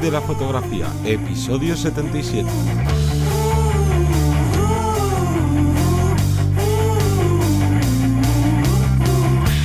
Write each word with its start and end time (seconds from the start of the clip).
De 0.00 0.10
la 0.10 0.20
fotografía, 0.20 0.86
episodio 1.04 1.76
77. 1.76 2.48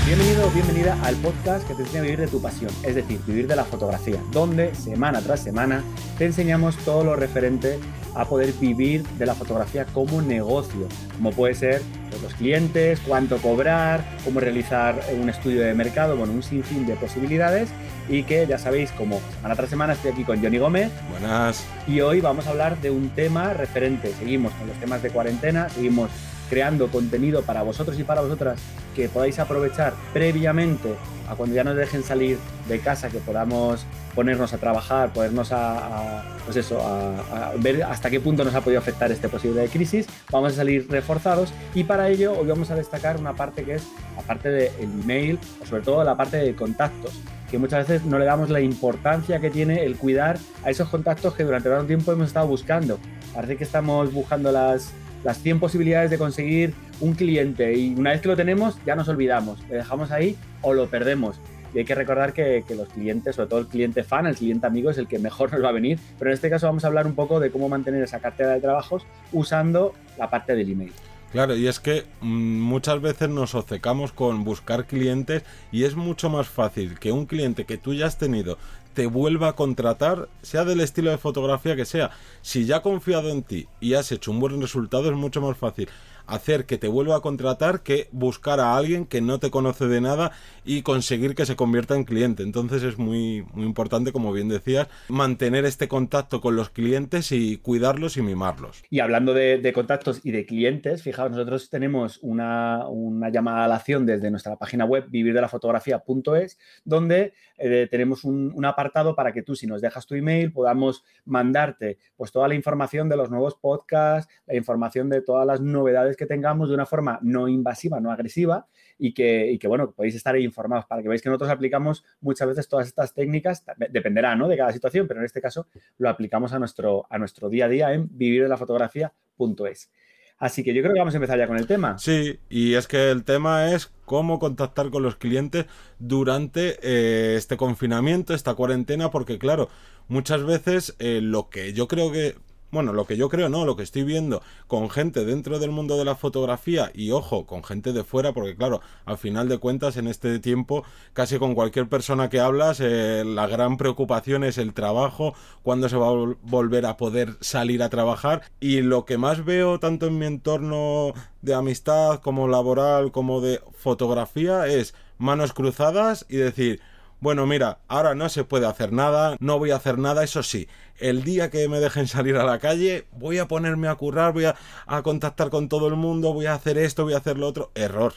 Bienvenido 0.05 0.47
o 0.47 0.51
bienvenida 0.51 0.97
al 1.03 1.15
podcast 1.15 1.67
que 1.67 1.73
te 1.75 1.83
enseña 1.83 1.99
a 1.99 2.03
vivir 2.03 2.19
de 2.19 2.27
tu 2.27 2.41
pasión, 2.41 2.71
es 2.83 2.95
decir, 2.95 3.19
vivir 3.25 3.47
de 3.47 3.55
la 3.55 3.63
fotografía, 3.63 4.21
donde 4.31 4.75
semana 4.75 5.21
tras 5.21 5.39
semana 5.39 5.83
te 6.17 6.25
enseñamos 6.25 6.75
todo 6.77 7.03
lo 7.03 7.15
referente 7.15 7.79
a 8.13 8.25
poder 8.25 8.53
vivir 8.53 9.03
de 9.17 9.25
la 9.25 9.33
fotografía 9.33 9.85
como 9.85 10.21
negocio, 10.21 10.87
como 11.15 11.31
puede 11.31 11.55
ser 11.55 11.81
pues, 12.17 12.31
los 12.31 12.33
clientes, 12.39 12.99
cuánto 13.05 13.37
cobrar, 13.37 14.03
cómo 14.23 14.39
realizar 14.39 15.01
un 15.19 15.29
estudio 15.29 15.61
de 15.61 15.73
mercado, 15.73 16.15
bueno, 16.15 16.33
un 16.33 16.43
sinfín 16.43 16.85
de 16.85 16.95
posibilidades 16.95 17.69
y 18.09 18.23
que 18.23 18.45
ya 18.47 18.57
sabéis, 18.57 18.91
como 18.91 19.19
semana 19.35 19.55
tras 19.55 19.69
semana 19.69 19.93
estoy 19.93 20.11
aquí 20.11 20.23
con 20.23 20.41
Johnny 20.41 20.57
Gómez. 20.57 20.91
Buenas. 21.11 21.65
Y 21.87 22.01
hoy 22.01 22.21
vamos 22.21 22.47
a 22.47 22.51
hablar 22.51 22.79
de 22.81 22.91
un 22.91 23.09
tema 23.09 23.53
referente. 23.53 24.13
Seguimos 24.17 24.53
con 24.53 24.67
los 24.67 24.77
temas 24.77 25.03
de 25.03 25.09
cuarentena, 25.09 25.69
seguimos 25.69 26.09
creando 26.49 26.87
contenido 26.87 27.41
para 27.41 27.61
vosotros 27.61 27.99
y 27.99 28.03
para 28.03 28.21
vosotras 28.21 28.59
que 28.95 29.09
podáis 29.09 29.37
aprovechar 29.39 29.93
previamente 30.13 30.95
a 31.29 31.35
cuando 31.35 31.55
ya 31.55 31.63
nos 31.63 31.75
dejen 31.75 32.03
salir 32.03 32.37
de 32.67 32.79
casa, 32.79 33.09
que 33.09 33.19
podamos 33.19 33.85
ponernos 34.17 34.51
a 34.51 34.57
trabajar, 34.57 35.13
ponernos 35.13 35.51
a, 35.51 36.23
pues 36.43 36.57
eso, 36.57 36.81
a, 36.81 37.53
ver 37.59 37.83
hasta 37.83 38.09
qué 38.09 38.19
punto 38.19 38.43
nos 38.43 38.55
ha 38.55 38.61
podido 38.61 38.79
afectar 38.79 39.11
este 39.11 39.29
posible 39.29 39.67
crisis. 39.67 40.07
Vamos 40.31 40.53
a 40.53 40.55
salir 40.55 40.87
reforzados 40.89 41.53
y 41.75 41.83
para 41.83 42.09
ello 42.09 42.33
hoy 42.33 42.47
vamos 42.47 42.71
a 42.71 42.75
destacar 42.75 43.17
una 43.17 43.35
parte 43.35 43.63
que 43.63 43.75
es 43.75 43.87
la 44.15 44.23
parte 44.23 44.49
del 44.49 44.71
email 44.81 45.37
o 45.61 45.67
sobre 45.67 45.83
todo 45.83 46.03
la 46.03 46.17
parte 46.17 46.37
de 46.37 46.55
contactos 46.55 47.13
que 47.51 47.59
muchas 47.59 47.87
veces 47.87 48.07
no 48.07 48.17
le 48.17 48.25
damos 48.25 48.49
la 48.49 48.59
importancia 48.59 49.39
que 49.39 49.51
tiene 49.51 49.85
el 49.85 49.95
cuidar 49.95 50.39
a 50.65 50.71
esos 50.71 50.89
contactos 50.89 51.35
que 51.35 51.43
durante 51.43 51.69
tanto 51.69 51.85
tiempo 51.85 52.11
hemos 52.11 52.27
estado 52.27 52.47
buscando. 52.47 52.97
Parece 53.35 53.55
que 53.55 53.63
estamos 53.65 54.11
buscando 54.11 54.51
las, 54.51 54.93
las 55.23 55.37
100 55.43 55.59
posibilidades 55.59 56.09
de 56.09 56.17
conseguir 56.17 56.73
un 56.99 57.13
cliente 57.13 57.71
y 57.77 57.93
una 57.93 58.09
vez 58.09 58.21
que 58.21 58.29
lo 58.29 58.35
tenemos 58.35 58.79
ya 58.83 58.95
nos 58.95 59.07
olvidamos, 59.09 59.59
le 59.69 59.75
dejamos 59.75 60.09
ahí 60.09 60.35
o 60.63 60.73
lo 60.73 60.87
perdemos. 60.87 61.39
Y 61.73 61.79
hay 61.79 61.85
que 61.85 61.95
recordar 61.95 62.33
que, 62.33 62.63
los 62.75 62.87
clientes, 62.89 63.35
sobre 63.35 63.49
todo 63.49 63.59
el 63.59 63.67
cliente 63.67 64.03
fan, 64.03 64.25
el 64.27 64.35
cliente 64.35 64.67
amigo, 64.67 64.89
es 64.89 64.97
el 64.97 65.07
que 65.07 65.19
mejor 65.19 65.51
nos 65.51 65.63
va 65.63 65.69
a 65.69 65.73
venir. 65.73 65.99
Pero 66.17 66.31
en 66.31 66.35
este 66.35 66.49
caso 66.49 66.67
vamos 66.67 66.83
a 66.83 66.87
hablar 66.87 67.07
un 67.07 67.15
poco 67.15 67.39
de 67.39 67.51
cómo 67.51 67.69
mantener 67.69 68.03
esa 68.03 68.19
cartera 68.19 68.51
de 68.51 68.61
trabajos 68.61 69.05
usando 69.31 69.93
la 70.17 70.29
parte 70.29 70.55
del 70.55 70.71
email. 70.71 70.93
Claro, 71.31 71.55
y 71.57 71.67
es 71.67 71.79
que 71.79 72.05
mmm, 72.21 72.59
muchas 72.61 73.01
veces 73.01 73.29
nos 73.29 73.53
obcecamos 73.53 74.13
con 74.13 74.45
buscar 74.45 74.85
clientes 74.85 75.43
y 75.71 75.83
es 75.83 75.95
mucho 75.95 76.29
más 76.29 76.47
fácil 76.47 76.97
que 76.99 77.11
un 77.11 77.25
cliente 77.25 77.65
que 77.65 77.77
tú 77.77 77.93
ya 77.93 78.05
has 78.05 78.17
tenido 78.17 78.57
te 78.97 79.05
vuelva 79.05 79.49
a 79.49 79.53
contratar, 79.53 80.27
sea 80.41 80.65
del 80.65 80.79
estilo 80.79 81.11
de 81.11 81.19
fotografía 81.19 81.75
que 81.75 81.85
sea. 81.85 82.09
Si 82.41 82.65
ya 82.65 82.77
ha 82.77 82.81
confiado 82.81 83.29
en 83.29 83.43
ti 83.43 83.67
y 83.79 83.93
has 83.93 84.11
hecho 84.11 84.31
un 84.31 84.39
buen 84.39 84.59
resultado, 84.59 85.11
es 85.11 85.15
mucho 85.15 85.39
más 85.39 85.55
fácil 85.55 85.87
hacer 86.27 86.65
que 86.65 86.77
te 86.77 86.87
vuelva 86.87 87.17
a 87.17 87.21
contratar 87.21 87.81
que 87.81 88.07
buscar 88.11 88.59
a 88.59 88.75
alguien 88.75 89.05
que 89.05 89.21
no 89.21 89.39
te 89.39 89.49
conoce 89.49 89.87
de 89.87 90.01
nada 90.01 90.31
y 90.65 90.81
conseguir 90.81 91.35
que 91.35 91.45
se 91.45 91.55
convierta 91.55 91.95
en 91.95 92.03
cliente. 92.03 92.43
Entonces 92.43 92.83
es 92.83 92.97
muy, 92.97 93.45
muy 93.53 93.65
importante, 93.65 94.11
como 94.11 94.33
bien 94.33 94.49
decías, 94.49 94.87
mantener 95.07 95.65
este 95.65 95.87
contacto 95.87 96.41
con 96.41 96.55
los 96.55 96.69
clientes 96.69 97.31
y 97.31 97.57
cuidarlos 97.57 98.17
y 98.17 98.21
mimarlos. 98.21 98.83
Y 98.89 98.99
hablando 98.99 99.33
de, 99.33 99.71
contactos 99.73 100.21
y 100.23 100.31
de 100.31 100.45
clientes, 100.45 101.03
fijaos, 101.03 101.31
nosotros 101.31 101.69
tenemos 101.69 102.19
una, 102.21 102.87
una, 102.87 103.29
llamada 103.29 103.65
a 103.65 103.67
la 103.67 103.75
acción 103.75 104.05
desde 104.05 104.29
nuestra 104.31 104.55
página 104.57 104.85
web 104.85 105.05
vivirdelafotografía.es, 105.09 106.57
donde 106.83 107.33
eh, 107.57 107.87
tenemos 107.89 108.23
un, 108.23 108.51
un, 108.53 108.65
apartado 108.65 109.15
para 109.15 109.31
que 109.31 109.43
tú, 109.43 109.55
si 109.55 109.67
nos 109.67 109.81
dejas 109.81 110.05
tu 110.05 110.15
email, 110.15 110.51
podamos 110.51 111.03
mandarte 111.25 111.97
pues 112.15 112.31
toda 112.31 112.47
la 112.47 112.55
información 112.55 113.07
de 113.09 113.17
los 113.17 113.29
nuevos 113.29 113.55
podcasts, 113.55 114.31
la 114.45 114.55
información 114.55 115.09
de 115.09 115.21
todas 115.21 115.45
las 115.45 115.61
novedades 115.61 116.16
que 116.17 116.25
tengamos 116.25 116.69
de 116.69 116.75
una 116.75 116.85
forma 116.85 117.19
no 117.21 117.47
invasiva, 117.47 117.99
no 117.99 118.11
agresiva 118.11 118.67
y 118.99 119.13
que, 119.13 119.59
bueno, 119.67 119.91
podéis 119.91 120.15
estar 120.15 120.37
informados 120.37 120.85
para 120.85 121.01
que 121.01 121.07
veáis 121.07 121.21
que 121.21 121.29
nosotros 121.29 121.49
aplicamos 121.49 122.03
muchas 122.19 122.47
veces 122.47 122.67
todas 122.67 122.87
estas 122.87 123.13
técnicas, 123.13 123.63
dependerá 123.89 124.35
¿no? 124.35 124.47
de 124.47 124.57
cada 124.57 124.73
situación, 124.73 125.07
pero 125.07 125.19
en 125.19 125.25
este 125.25 125.41
caso 125.41 125.67
lo 125.97 126.09
aplicamos 126.09 126.51
a 126.53 126.59
nuestro, 126.59 127.05
a 127.09 127.17
nuestro 127.17 127.49
día 127.49 127.65
a 127.65 127.69
día 127.69 127.93
en 127.93 128.09
vivirdelafotografía.es. 128.11 129.91
Así 130.39 130.63
que 130.63 130.73
yo 130.73 130.83
creo 130.83 130.93
que 130.93 130.99
vamos 130.99 131.15
a 131.15 131.17
empezar 131.17 131.39
ya 131.39 131.47
con 131.47 131.57
el 131.57 131.65
tema. 131.65 131.97
Sí, 131.97 132.39
y 132.49 132.75
es 132.75 132.87
que 132.87 133.09
el 133.09 133.23
tema 133.23 133.73
es 133.73 133.91
cómo 134.05 134.37
contactar 134.37 134.91
con 134.91 135.01
los 135.01 135.15
clientes 135.15 135.65
durante 135.97 136.77
eh, 136.83 137.35
este 137.35 137.57
confinamiento, 137.57 138.35
esta 138.35 138.53
cuarentena, 138.53 139.09
porque 139.09 139.39
claro, 139.39 139.69
muchas 140.07 140.43
veces 140.43 140.95
eh, 140.99 141.21
lo 141.21 141.49
que 141.49 141.73
yo 141.73 141.87
creo 141.87 142.11
que 142.11 142.35
bueno, 142.71 142.93
lo 142.93 143.05
que 143.05 143.17
yo 143.17 143.29
creo, 143.29 143.49
no, 143.49 143.65
lo 143.65 143.75
que 143.75 143.83
estoy 143.83 144.03
viendo 144.03 144.41
con 144.67 144.89
gente 144.89 145.23
dentro 145.23 145.59
del 145.59 145.71
mundo 145.71 145.97
de 145.97 146.05
la 146.05 146.15
fotografía 146.15 146.91
y 146.93 147.11
ojo, 147.11 147.45
con 147.45 147.63
gente 147.63 147.93
de 147.93 148.03
fuera, 148.03 148.33
porque 148.33 148.55
claro, 148.55 148.81
al 149.05 149.17
final 149.17 149.47
de 149.47 149.57
cuentas 149.57 149.95
en 149.97 150.07
este 150.07 150.39
tiempo, 150.39 150.83
casi 151.13 151.39
con 151.39 151.55
cualquier 151.55 151.87
persona 151.87 152.29
que 152.29 152.39
hablas, 152.39 152.79
eh, 152.81 153.23
la 153.25 153.47
gran 153.47 153.77
preocupación 153.77 154.43
es 154.43 154.57
el 154.57 154.73
trabajo, 154.73 155.33
cuándo 155.63 155.87
se 155.87 155.97
va 155.97 156.07
a 156.07 156.11
vol 156.11 156.37
volver 156.41 156.85
a 156.85 156.97
poder 156.97 157.37
salir 157.39 157.81
a 157.83 157.89
trabajar. 157.89 158.41
Y 158.59 158.81
lo 158.81 159.05
que 159.05 159.17
más 159.17 159.45
veo 159.45 159.79
tanto 159.79 160.07
en 160.07 160.17
mi 160.17 160.25
entorno 160.25 161.13
de 161.41 161.53
amistad 161.53 162.19
como 162.19 162.47
laboral 162.47 163.11
como 163.11 163.41
de 163.41 163.61
fotografía 163.77 164.67
es 164.67 164.93
manos 165.17 165.53
cruzadas 165.53 166.25
y 166.29 166.37
decir, 166.37 166.81
bueno, 167.19 167.47
mira, 167.47 167.79
ahora 167.87 168.15
no 168.15 168.29
se 168.29 168.43
puede 168.43 168.67
hacer 168.67 168.93
nada, 168.93 169.35
no 169.39 169.57
voy 169.57 169.71
a 169.71 169.77
hacer 169.77 169.97
nada, 169.97 170.23
eso 170.23 170.43
sí, 170.43 170.67
el 170.99 171.23
día 171.23 171.49
que 171.49 171.67
me 171.67 171.79
dejen 171.79 172.07
salir 172.07 172.35
a 172.37 172.43
la 172.43 172.59
calle, 172.59 173.05
voy 173.11 173.39
a 173.39 173.47
ponerme 173.47 173.87
a 173.87 173.95
currar, 173.95 174.33
voy 174.33 174.45
a, 174.45 174.55
a 174.85 175.01
contactar 175.01 175.49
con 175.49 175.69
todo 175.69 175.87
el 175.87 175.95
mundo, 175.95 176.33
voy 176.33 176.45
a 176.45 176.53
hacer 176.53 176.77
esto, 176.77 177.03
voy 177.03 177.13
a 177.13 177.17
hacer 177.17 177.37
lo 177.37 177.47
otro. 177.47 177.71
Error. 177.75 178.13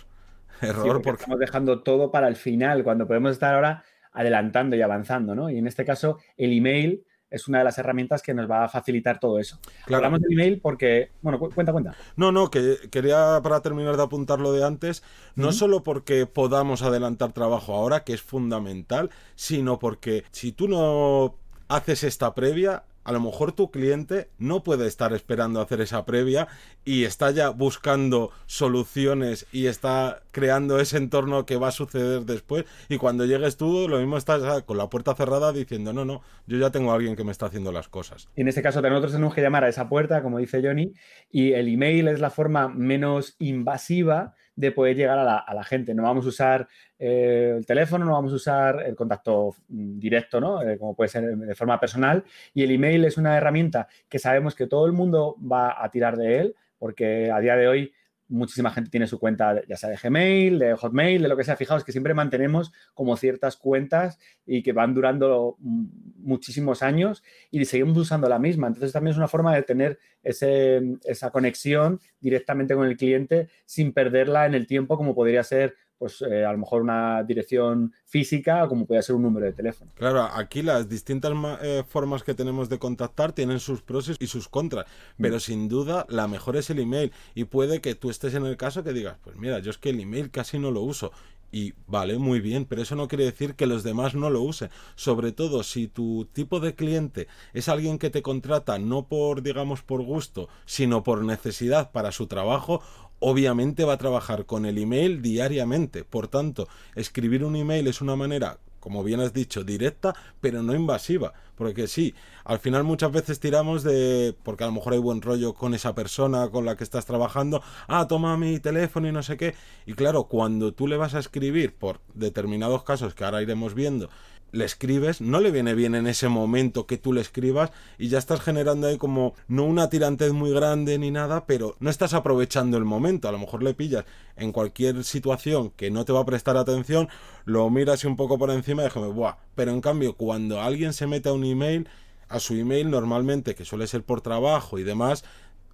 Error 0.60 0.82
sí, 0.82 0.88
porque, 0.88 1.02
porque 1.02 1.22
estamos 1.22 1.38
dejando 1.38 1.82
todo 1.82 2.10
para 2.10 2.28
el 2.28 2.36
final, 2.36 2.84
cuando 2.84 3.06
podemos 3.06 3.32
estar 3.32 3.54
ahora 3.54 3.84
adelantando 4.12 4.76
y 4.76 4.82
avanzando, 4.82 5.34
¿no? 5.34 5.50
Y 5.50 5.58
en 5.58 5.66
este 5.66 5.84
caso, 5.84 6.18
el 6.36 6.52
email 6.52 7.04
es 7.30 7.48
una 7.48 7.58
de 7.58 7.64
las 7.64 7.78
herramientas 7.78 8.22
que 8.22 8.34
nos 8.34 8.50
va 8.50 8.64
a 8.64 8.68
facilitar 8.68 9.20
todo 9.20 9.38
eso. 9.38 9.58
Claro. 9.86 10.04
Hablamos 10.04 10.20
del 10.20 10.32
email 10.32 10.60
porque, 10.60 11.10
bueno, 11.22 11.38
cu 11.38 11.50
cuenta, 11.50 11.72
cuenta. 11.72 11.94
No, 12.16 12.32
no, 12.32 12.50
que 12.50 12.76
quería 12.90 13.40
para 13.42 13.60
terminar 13.60 13.96
de 13.96 14.02
apuntar 14.02 14.40
lo 14.40 14.52
de 14.52 14.64
antes, 14.64 15.02
no 15.36 15.48
uh 15.48 15.50
-huh. 15.50 15.52
solo 15.52 15.82
porque 15.82 16.26
podamos 16.26 16.82
adelantar 16.82 17.32
trabajo 17.32 17.74
ahora, 17.74 18.04
que 18.04 18.12
es 18.12 18.22
fundamental, 18.22 19.10
sino 19.36 19.78
porque 19.78 20.24
si 20.30 20.52
tú 20.52 20.68
no 20.68 21.36
haces 21.68 22.02
esta 22.04 22.34
previa, 22.34 22.84
a 23.10 23.12
lo 23.12 23.18
mejor 23.18 23.50
tu 23.50 23.72
cliente 23.72 24.30
no 24.38 24.62
puede 24.62 24.86
estar 24.86 25.12
esperando 25.12 25.60
hacer 25.60 25.80
esa 25.80 26.04
previa 26.04 26.46
y 26.84 27.02
está 27.02 27.32
ya 27.32 27.48
buscando 27.48 28.30
soluciones 28.46 29.48
y 29.50 29.66
está 29.66 30.22
creando 30.30 30.78
ese 30.78 30.96
entorno 30.96 31.44
que 31.44 31.56
va 31.56 31.68
a 31.68 31.72
suceder 31.72 32.20
después 32.22 32.66
y 32.88 32.98
cuando 32.98 33.24
llegues 33.24 33.56
tú 33.56 33.88
lo 33.88 33.98
mismo 33.98 34.16
estás 34.16 34.62
con 34.62 34.78
la 34.78 34.88
puerta 34.88 35.16
cerrada 35.16 35.52
diciendo 35.52 35.92
no, 35.92 36.04
no, 36.04 36.22
yo 36.46 36.58
ya 36.58 36.70
tengo 36.70 36.92
a 36.92 36.94
alguien 36.94 37.16
que 37.16 37.24
me 37.24 37.32
está 37.32 37.46
haciendo 37.46 37.72
las 37.72 37.88
cosas. 37.88 38.28
En 38.36 38.46
este 38.46 38.62
caso 38.62 38.80
nosotros 38.80 39.10
tenemos 39.10 39.34
que 39.34 39.42
llamar 39.42 39.64
a 39.64 39.68
esa 39.68 39.88
puerta, 39.88 40.22
como 40.22 40.38
dice 40.38 40.62
Johnny, 40.62 40.92
y 41.32 41.54
el 41.54 41.66
email 41.66 42.06
es 42.06 42.20
la 42.20 42.30
forma 42.30 42.68
menos 42.68 43.34
invasiva 43.40 44.36
de 44.60 44.72
poder 44.72 44.94
llegar 44.94 45.18
a 45.18 45.54
la, 45.54 45.64
gente. 45.64 45.94
No 45.94 46.02
vamos 46.02 46.26
a 46.26 46.28
usar 46.28 46.68
eh, 46.98 47.54
el 47.56 47.64
teléfono, 47.64 48.04
no 48.04 48.12
vamos 48.12 48.32
a 48.32 48.36
usar 48.36 48.82
el 48.86 48.94
contacto 48.94 49.56
directo, 49.68 50.38
¿no? 50.38 50.62
Eh, 50.62 50.76
como 50.78 50.94
puede 50.94 51.08
ser 51.08 51.24
de 51.34 51.54
forma 51.54 51.80
personal. 51.80 52.22
Y 52.52 52.62
el 52.62 52.70
email 52.70 53.06
es 53.06 53.16
una 53.16 53.36
herramienta 53.36 53.88
que 54.08 54.18
sabemos 54.18 54.54
que 54.54 54.66
todo 54.66 54.84
el 54.84 54.92
mundo 54.92 55.36
va 55.40 55.82
a 55.82 55.90
tirar 55.90 56.16
de 56.18 56.38
él, 56.38 56.54
porque 56.78 57.30
a 57.30 57.40
día 57.40 57.56
de 57.56 57.68
hoy 57.68 57.92
muchísima 58.30 58.70
gente 58.70 58.90
tiene 58.90 59.06
su 59.06 59.18
cuenta, 59.18 59.60
ya 59.66 59.76
sea 59.76 59.90
de 59.90 59.96
Gmail, 59.96 60.58
de 60.58 60.74
Hotmail, 60.74 61.22
de 61.22 61.28
lo 61.28 61.36
que 61.36 61.44
sea. 61.44 61.56
Fijaos 61.56 61.84
que 61.84 61.92
siempre 61.92 62.14
mantenemos 62.14 62.72
como 62.94 63.16
ciertas 63.16 63.56
cuentas 63.56 64.18
y 64.46 64.62
que 64.62 64.72
van 64.72 64.94
durando 64.94 65.56
muchísimos 65.58 66.82
años 66.82 67.22
y 67.50 67.64
seguimos 67.64 67.98
usando 67.98 68.28
la 68.28 68.38
misma. 68.38 68.68
Entonces 68.68 68.92
también 68.92 69.12
es 69.12 69.18
una 69.18 69.28
forma 69.28 69.54
de 69.54 69.62
tener 69.62 69.98
ese, 70.22 70.80
esa 71.04 71.30
conexión 71.30 72.00
directamente 72.20 72.74
con 72.74 72.86
el 72.86 72.96
cliente 72.96 73.48
sin 73.66 73.92
perderla 73.92 74.46
en 74.46 74.54
el 74.54 74.66
tiempo 74.66 74.96
como 74.96 75.14
podría 75.14 75.42
ser 75.42 75.74
pues 76.00 76.22
eh, 76.22 76.46
a 76.46 76.52
lo 76.52 76.56
mejor 76.56 76.80
una 76.80 77.22
dirección 77.22 77.92
física 78.06 78.66
como 78.68 78.86
puede 78.86 79.02
ser 79.02 79.14
un 79.16 79.22
número 79.22 79.44
de 79.44 79.52
teléfono. 79.52 79.92
Claro, 79.96 80.22
aquí 80.22 80.62
las 80.62 80.88
distintas 80.88 81.30
eh, 81.60 81.84
formas 81.86 82.22
que 82.22 82.32
tenemos 82.32 82.70
de 82.70 82.78
contactar 82.78 83.32
tienen 83.32 83.60
sus 83.60 83.82
pros 83.82 84.10
y 84.18 84.26
sus 84.26 84.48
contras, 84.48 84.86
pero 85.18 85.36
mm. 85.36 85.40
sin 85.40 85.68
duda 85.68 86.06
la 86.08 86.26
mejor 86.26 86.56
es 86.56 86.70
el 86.70 86.78
email 86.78 87.12
y 87.34 87.44
puede 87.44 87.82
que 87.82 87.94
tú 87.94 88.08
estés 88.08 88.32
en 88.32 88.46
el 88.46 88.56
caso 88.56 88.82
que 88.82 88.94
digas, 88.94 89.18
pues 89.22 89.36
mira, 89.36 89.58
yo 89.58 89.70
es 89.70 89.76
que 89.76 89.90
el 89.90 90.00
email 90.00 90.30
casi 90.30 90.58
no 90.58 90.70
lo 90.70 90.80
uso 90.80 91.12
y 91.52 91.74
vale, 91.86 92.18
muy 92.18 92.40
bien, 92.40 92.64
pero 92.64 92.82
eso 92.82 92.94
no 92.94 93.08
quiere 93.08 93.24
decir 93.24 93.54
que 93.54 93.66
los 93.66 93.82
demás 93.82 94.14
no 94.14 94.30
lo 94.30 94.40
usen. 94.40 94.70
Sobre 94.94 95.32
todo 95.32 95.62
si 95.62 95.88
tu 95.88 96.26
tipo 96.32 96.60
de 96.60 96.74
cliente 96.74 97.26
es 97.52 97.68
alguien 97.68 97.98
que 97.98 98.10
te 98.10 98.22
contrata 98.22 98.78
no 98.78 99.06
por, 99.06 99.42
digamos, 99.42 99.82
por 99.82 100.02
gusto, 100.02 100.48
sino 100.64 101.02
por 101.02 101.24
necesidad 101.24 101.90
para 101.90 102.12
su 102.12 102.26
trabajo, 102.26 102.82
obviamente 103.20 103.84
va 103.84 103.94
a 103.94 103.98
trabajar 103.98 104.46
con 104.46 104.66
el 104.66 104.78
email 104.78 105.22
diariamente. 105.22 106.04
Por 106.04 106.28
tanto, 106.28 106.68
escribir 106.94 107.44
un 107.44 107.56
email 107.56 107.86
es 107.86 108.00
una 108.00 108.16
manera 108.16 108.58
como 108.80 109.04
bien 109.04 109.20
has 109.20 109.32
dicho, 109.32 109.62
directa, 109.62 110.14
pero 110.40 110.62
no 110.62 110.74
invasiva. 110.74 111.32
Porque 111.54 111.86
sí, 111.86 112.14
al 112.44 112.58
final 112.58 112.82
muchas 112.82 113.12
veces 113.12 113.38
tiramos 113.38 113.82
de, 113.82 114.34
porque 114.42 114.64
a 114.64 114.66
lo 114.66 114.72
mejor 114.72 114.94
hay 114.94 114.98
buen 114.98 115.20
rollo 115.20 115.52
con 115.52 115.74
esa 115.74 115.94
persona 115.94 116.48
con 116.48 116.64
la 116.64 116.76
que 116.76 116.84
estás 116.84 117.04
trabajando, 117.04 117.62
ah, 117.86 118.08
toma 118.08 118.36
mi 118.38 118.58
teléfono 118.58 119.06
y 119.06 119.12
no 119.12 119.22
sé 119.22 119.36
qué. 119.36 119.54
Y 119.86 119.92
claro, 119.92 120.24
cuando 120.24 120.72
tú 120.72 120.88
le 120.88 120.96
vas 120.96 121.14
a 121.14 121.18
escribir, 121.18 121.74
por 121.74 122.00
determinados 122.14 122.82
casos 122.82 123.14
que 123.14 123.24
ahora 123.24 123.42
iremos 123.42 123.74
viendo, 123.74 124.08
le 124.52 124.64
escribes, 124.64 125.20
no 125.20 125.40
le 125.40 125.50
viene 125.50 125.74
bien 125.74 125.94
en 125.94 126.06
ese 126.06 126.28
momento 126.28 126.86
que 126.86 126.98
tú 126.98 127.12
le 127.12 127.20
escribas 127.20 127.70
y 127.98 128.08
ya 128.08 128.18
estás 128.18 128.40
generando 128.40 128.86
ahí 128.86 128.98
como 128.98 129.34
no 129.48 129.64
una 129.64 129.90
tirantez 129.90 130.32
muy 130.32 130.50
grande 130.52 130.98
ni 130.98 131.10
nada, 131.10 131.46
pero 131.46 131.76
no 131.80 131.90
estás 131.90 132.14
aprovechando 132.14 132.76
el 132.76 132.84
momento, 132.84 133.28
a 133.28 133.32
lo 133.32 133.38
mejor 133.38 133.62
le 133.62 133.74
pillas 133.74 134.04
en 134.36 134.52
cualquier 134.52 135.04
situación 135.04 135.70
que 135.70 135.90
no 135.90 136.04
te 136.04 136.12
va 136.12 136.20
a 136.20 136.26
prestar 136.26 136.56
atención, 136.56 137.08
lo 137.44 137.68
miras 137.70 138.04
un 138.04 138.16
poco 138.16 138.38
por 138.38 138.50
encima 138.50 138.82
y 138.82 138.84
déjame, 138.84 139.08
buah, 139.08 139.36
pero 139.54 139.72
en 139.72 139.80
cambio 139.80 140.16
cuando 140.16 140.60
alguien 140.60 140.92
se 140.92 141.06
mete 141.06 141.28
a 141.28 141.32
un 141.32 141.44
email, 141.44 141.88
a 142.28 142.40
su 142.40 142.54
email 142.54 142.90
normalmente, 142.90 143.54
que 143.54 143.64
suele 143.64 143.86
ser 143.86 144.04
por 144.04 144.20
trabajo 144.20 144.78
y 144.78 144.84
demás, 144.84 145.24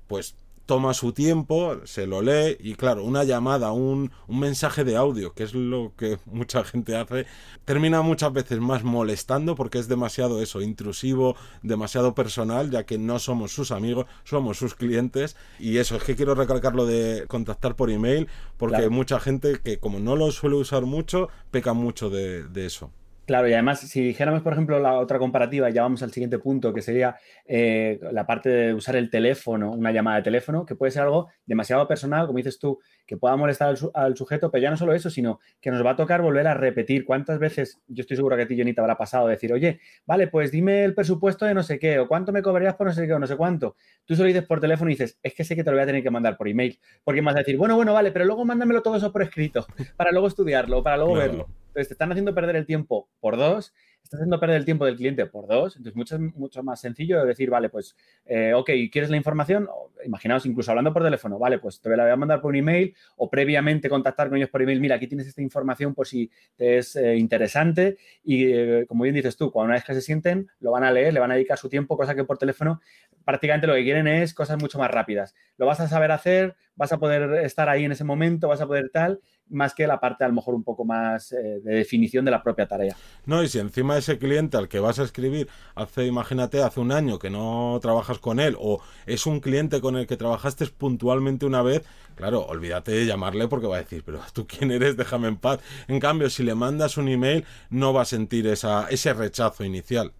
pues 0.06 0.34
toma 0.67 0.95
su 0.95 1.13
tiempo, 1.13 1.81
se 1.85 2.07
lo 2.07 2.23
lee 2.23 2.57
y 2.61 2.75
claro, 2.75 3.05
una 3.05 3.25
llamada, 3.25 3.73
un, 3.73 4.11
un, 4.27 4.39
mensaje 4.39 4.85
de 4.85 4.97
audio, 4.97 5.33
que 5.33 5.45
es 5.45 5.55
lo 5.55 5.93
que 5.97 6.19
mucha 6.27 6.65
gente 6.65 6.97
hace, 6.97 7.27
termina 7.65 8.03
muchas 8.03 8.33
veces 8.33 8.59
más 8.59 8.85
molestando 8.85 9.55
porque 9.55 9.79
es 9.79 9.89
demasiado 9.89 10.43
eso, 10.43 10.61
intrusivo, 10.61 11.37
demasiado 11.63 12.15
personal, 12.15 12.71
ya 12.71 12.85
que 12.85 12.99
no 12.99 13.19
somos 13.19 13.53
sus 13.53 13.71
amigos, 13.71 14.07
somos 14.25 14.59
sus 14.59 14.75
clientes 14.75 15.37
y 15.59 15.79
eso, 15.79 15.97
es 15.97 16.03
que 16.03 16.17
quiero 16.17 16.35
recalcar 16.35 16.75
lo 16.75 16.85
de 16.85 17.25
contactar 17.29 17.77
por 17.77 17.91
email 17.91 18.29
porque 18.57 18.83
hay 18.83 18.91
mucha 18.91 19.21
gente 19.21 19.61
que 19.63 19.79
como 19.79 20.01
no 20.01 20.17
lo 20.17 20.31
suele 20.33 20.57
usar 20.57 20.83
mucho, 20.85 21.29
peca 21.51 21.73
mucho 21.73 22.11
de, 22.11 22.45
de 22.45 22.67
eso. 22.67 22.91
Claro, 23.26 23.49
y 23.49 23.52
además, 23.55 23.81
si 23.81 24.00
dijéramos, 24.02 24.43
por 24.43 24.52
ejemplo, 24.52 24.78
la 24.78 25.00
otra 25.00 25.19
comparativa, 25.19 25.69
ya 25.69 25.82
vamos 25.82 26.00
al 26.05 26.12
siguiente 26.12 26.38
punto, 26.38 26.73
que 26.73 26.81
sería 26.81 27.17
eh, 27.44 27.99
la 28.12 28.25
parte 28.25 28.49
de 28.49 28.73
usar 28.73 28.94
el 28.94 29.11
teléfono, 29.11 29.73
una 29.73 29.90
llamada 29.90 30.19
de 30.19 30.23
teléfono, 30.23 30.64
que 30.64 30.76
puede 30.76 30.93
ser 30.93 31.02
algo 31.02 31.28
demasiado 31.44 31.88
personal, 31.88 32.28
como 32.28 32.37
dices 32.37 32.61
tú, 32.61 32.78
que 33.05 33.17
pueda 33.17 33.34
molestar 33.34 33.75
al, 33.94 34.17
sujeto, 34.17 34.52
pero 34.52 34.62
ya 34.62 34.70
no 34.70 34.76
solo 34.76 34.94
eso, 34.94 35.11
sino 35.11 35.40
que 35.61 35.73
nos 35.73 35.84
va 35.84 35.90
a 35.90 35.96
tocar 35.96 36.23
volver 36.23 36.46
a 36.46 36.55
repetir. 36.55 37.05
¿Cuántas 37.05 37.40
veces, 37.40 37.81
yo 37.88 38.02
estoy 38.02 38.17
seguro 38.17 38.37
que 38.37 38.44
a 38.44 38.46
ti, 38.46 38.56
Jonita, 38.56 38.82
habrá 38.82 38.96
pasado 38.96 39.26
decir, 39.26 39.52
oye, 39.52 39.81
vale, 40.06 40.29
pues 40.29 40.52
dime 40.52 40.84
el 40.84 40.94
presupuesto 40.94 41.46
de 41.46 41.55
no 41.55 41.64
sé 41.64 41.81
qué, 41.81 41.99
o 41.99 42.06
cuánto 42.06 42.31
me 42.31 42.43
cobrarías 42.43 42.76
por 42.76 42.87
no 42.87 42.93
sé 42.93 43.08
qué, 43.08 43.12
o 43.12 43.19
no 43.19 43.26
sé 43.26 43.37
cuánto? 43.37 43.75
Tú 44.05 44.14
solo 44.14 44.29
dices 44.29 44.44
por 44.44 44.61
teléfono 44.61 44.88
y 44.88 44.94
dices, 44.94 45.19
es 45.20 45.34
que 45.34 45.43
sé 45.43 45.56
que 45.56 45.64
te 45.64 45.70
lo 45.72 45.76
voy 45.76 45.82
a 45.82 45.87
tener 45.87 46.05
que 46.05 46.11
mandar 46.11 46.37
por 46.37 46.46
email, 46.46 46.79
porque 47.02 47.22
me 47.22 47.26
vas 47.26 47.34
a 47.34 47.38
decir, 47.40 47.56
bueno, 47.56 47.75
bueno, 47.75 47.93
vale, 47.93 48.12
pero 48.12 48.25
luego 48.25 48.44
mándamelo 48.44 48.82
todo 48.82 48.94
eso 48.94 49.11
por 49.11 49.22
escrito, 49.22 49.67
para 49.96 50.12
luego 50.12 50.29
estudiarlo, 50.29 50.81
para 50.84 50.96
luego 50.96 51.14
verlo. 51.14 51.49
Entonces, 51.76 51.88
te 51.88 51.94
están 51.94 52.11
haciendo 52.11 52.34
perder 52.34 52.56
el 52.56 52.64
tiempo 52.64 53.11
por 53.20 53.37
dos, 53.37 53.75
estás 54.02 54.20
haciendo 54.20 54.40
perder 54.40 54.56
el 54.56 54.64
tiempo 54.64 54.87
del 54.87 54.96
cliente 54.96 55.26
por 55.26 55.46
dos. 55.46 55.76
Entonces, 55.76 55.94
mucho, 55.94 56.19
mucho 56.19 56.62
más 56.62 56.81
sencillo 56.81 57.23
decir, 57.26 57.50
vale, 57.50 57.69
pues, 57.69 57.94
eh, 58.25 58.55
ok, 58.55 58.70
¿quieres 58.90 59.11
la 59.11 59.19
información? 59.19 59.69
imaginaos, 60.06 60.46
incluso 60.46 60.70
hablando 60.70 60.93
por 60.93 61.02
teléfono, 61.02 61.38
vale, 61.38 61.58
pues 61.58 61.81
te 61.81 61.94
la 61.94 62.05
voy 62.05 62.12
a 62.12 62.17
mandar 62.17 62.40
por 62.40 62.50
un 62.50 62.56
email 62.56 62.94
o 63.17 63.28
previamente 63.28 63.88
contactar 63.88 64.28
con 64.28 64.38
ellos 64.38 64.49
por 64.49 64.62
email. 64.62 64.81
Mira, 64.81 64.96
aquí 64.96 65.06
tienes 65.06 65.26
esta 65.26 65.43
información 65.43 65.94
por 65.94 66.06
si 66.06 66.31
te 66.56 66.78
es 66.78 66.96
eh, 66.96 67.17
interesante. 67.17 67.99
Y 68.25 68.52
eh, 68.52 68.87
como 68.87 69.02
bien 69.02 69.14
dices 69.14 69.37
tú, 69.37 69.50
cuando 69.50 69.67
una 69.67 69.75
vez 69.75 69.84
que 69.84 69.94
se 69.94 70.00
sienten, 70.00 70.49
lo 70.61 70.70
van 70.70 70.84
a 70.84 70.90
leer, 70.93 71.12
le 71.12 71.20
van 71.20 71.31
a 71.31 71.34
dedicar 71.34 71.58
su 71.58 71.69
tiempo, 71.69 71.96
cosa 71.96 72.14
que 72.14 72.25
por 72.25 72.38
teléfono 72.38 72.81
prácticamente 73.26 73.67
lo 73.67 73.75
que 73.75 73.82
quieren 73.82 74.06
es 74.06 74.32
cosas 74.32 74.56
mucho 74.62 74.78
más 74.78 74.90
rápidas. 74.90 75.34
Lo 75.58 75.67
vas 75.67 75.81
a 75.81 75.88
saber 75.88 76.12
hacer, 76.12 76.55
vas 76.76 76.93
a 76.93 76.99
poder 76.99 77.44
estar 77.44 77.69
ahí 77.69 77.84
en 77.84 77.90
ese 77.93 78.05
momento, 78.05 78.46
vas 78.46 78.61
a 78.61 78.67
poder 78.67 78.88
tal 78.93 79.20
más 79.49 79.75
que 79.75 79.87
la 79.87 80.00
parte 80.00 80.25
a 80.25 80.28
lo 80.28 80.34
mejor 80.34 80.55
un 80.55 80.64
poco 80.64 80.84
más 80.84 81.32
eh, 81.32 81.61
de 81.62 81.75
definición 81.75 82.25
de 82.25 82.31
la 82.31 82.43
propia 82.43 82.67
tarea. 82.67 82.96
No, 83.25 83.43
y 83.43 83.49
si 83.49 83.58
encima 83.58 83.99
ese 83.99 84.19
cliente 84.19 84.56
al 84.56 84.69
que 84.69 84.78
vas 84.78 84.99
a 84.99 85.05
escribir 85.05 85.49
hace, 85.75 86.06
imagínate, 86.06 86.62
hace 86.62 86.81
un 86.81 86.93
año 86.93 87.19
que 87.19 87.31
no 87.31 87.78
trabajas 87.82 88.19
con 88.19 88.40
él 88.40 88.56
o 88.58 88.81
es 89.06 89.26
un 89.26 89.40
cliente 89.40 89.81
con 89.81 89.96
el 89.96 90.06
que 90.06 90.17
trabajaste 90.17 90.67
puntualmente 90.67 91.46
una 91.46 91.62
vez, 91.62 91.84
claro, 92.14 92.46
olvídate 92.46 92.93
de 92.93 93.06
llamarle 93.06 93.49
porque 93.49 93.67
va 93.67 93.76
a 93.76 93.81
decir, 93.81 94.02
pero 94.05 94.20
tú 94.32 94.46
quién 94.46 94.70
eres, 94.70 94.96
déjame 94.96 95.29
en 95.29 95.37
paz. 95.37 95.61
En 95.88 95.99
cambio, 95.99 96.31
si 96.31 96.44
le 96.44 96.55
mandas 96.55 96.96
un 96.96 97.08
email, 97.08 97.44
no 97.70 97.93
va 97.93 98.02
a 98.02 98.06
sentir 98.06 98.46
esa, 98.46 98.88
ese 98.88 99.12
rechazo 99.14 99.64
inicial. 99.64 100.12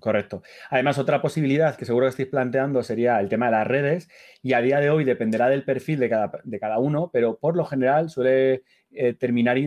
Correcto. 0.00 0.42
Además, 0.70 0.98
otra 0.98 1.22
posibilidad 1.22 1.76
que 1.76 1.84
seguro 1.84 2.06
que 2.06 2.10
estáis 2.10 2.28
planteando 2.28 2.82
sería 2.82 3.20
el 3.20 3.28
tema 3.28 3.46
de 3.46 3.52
las 3.52 3.66
redes 3.68 4.08
y 4.42 4.54
a 4.54 4.60
día 4.60 4.80
de 4.80 4.90
hoy 4.90 5.04
dependerá 5.04 5.48
del 5.48 5.64
perfil 5.64 6.00
de 6.00 6.08
cada, 6.08 6.32
de 6.42 6.58
cada 6.58 6.78
uno, 6.78 7.10
pero 7.12 7.38
por 7.38 7.56
lo 7.56 7.64
general 7.64 8.10
suele 8.10 8.64
eh, 8.96 9.12
terminar 9.12 9.58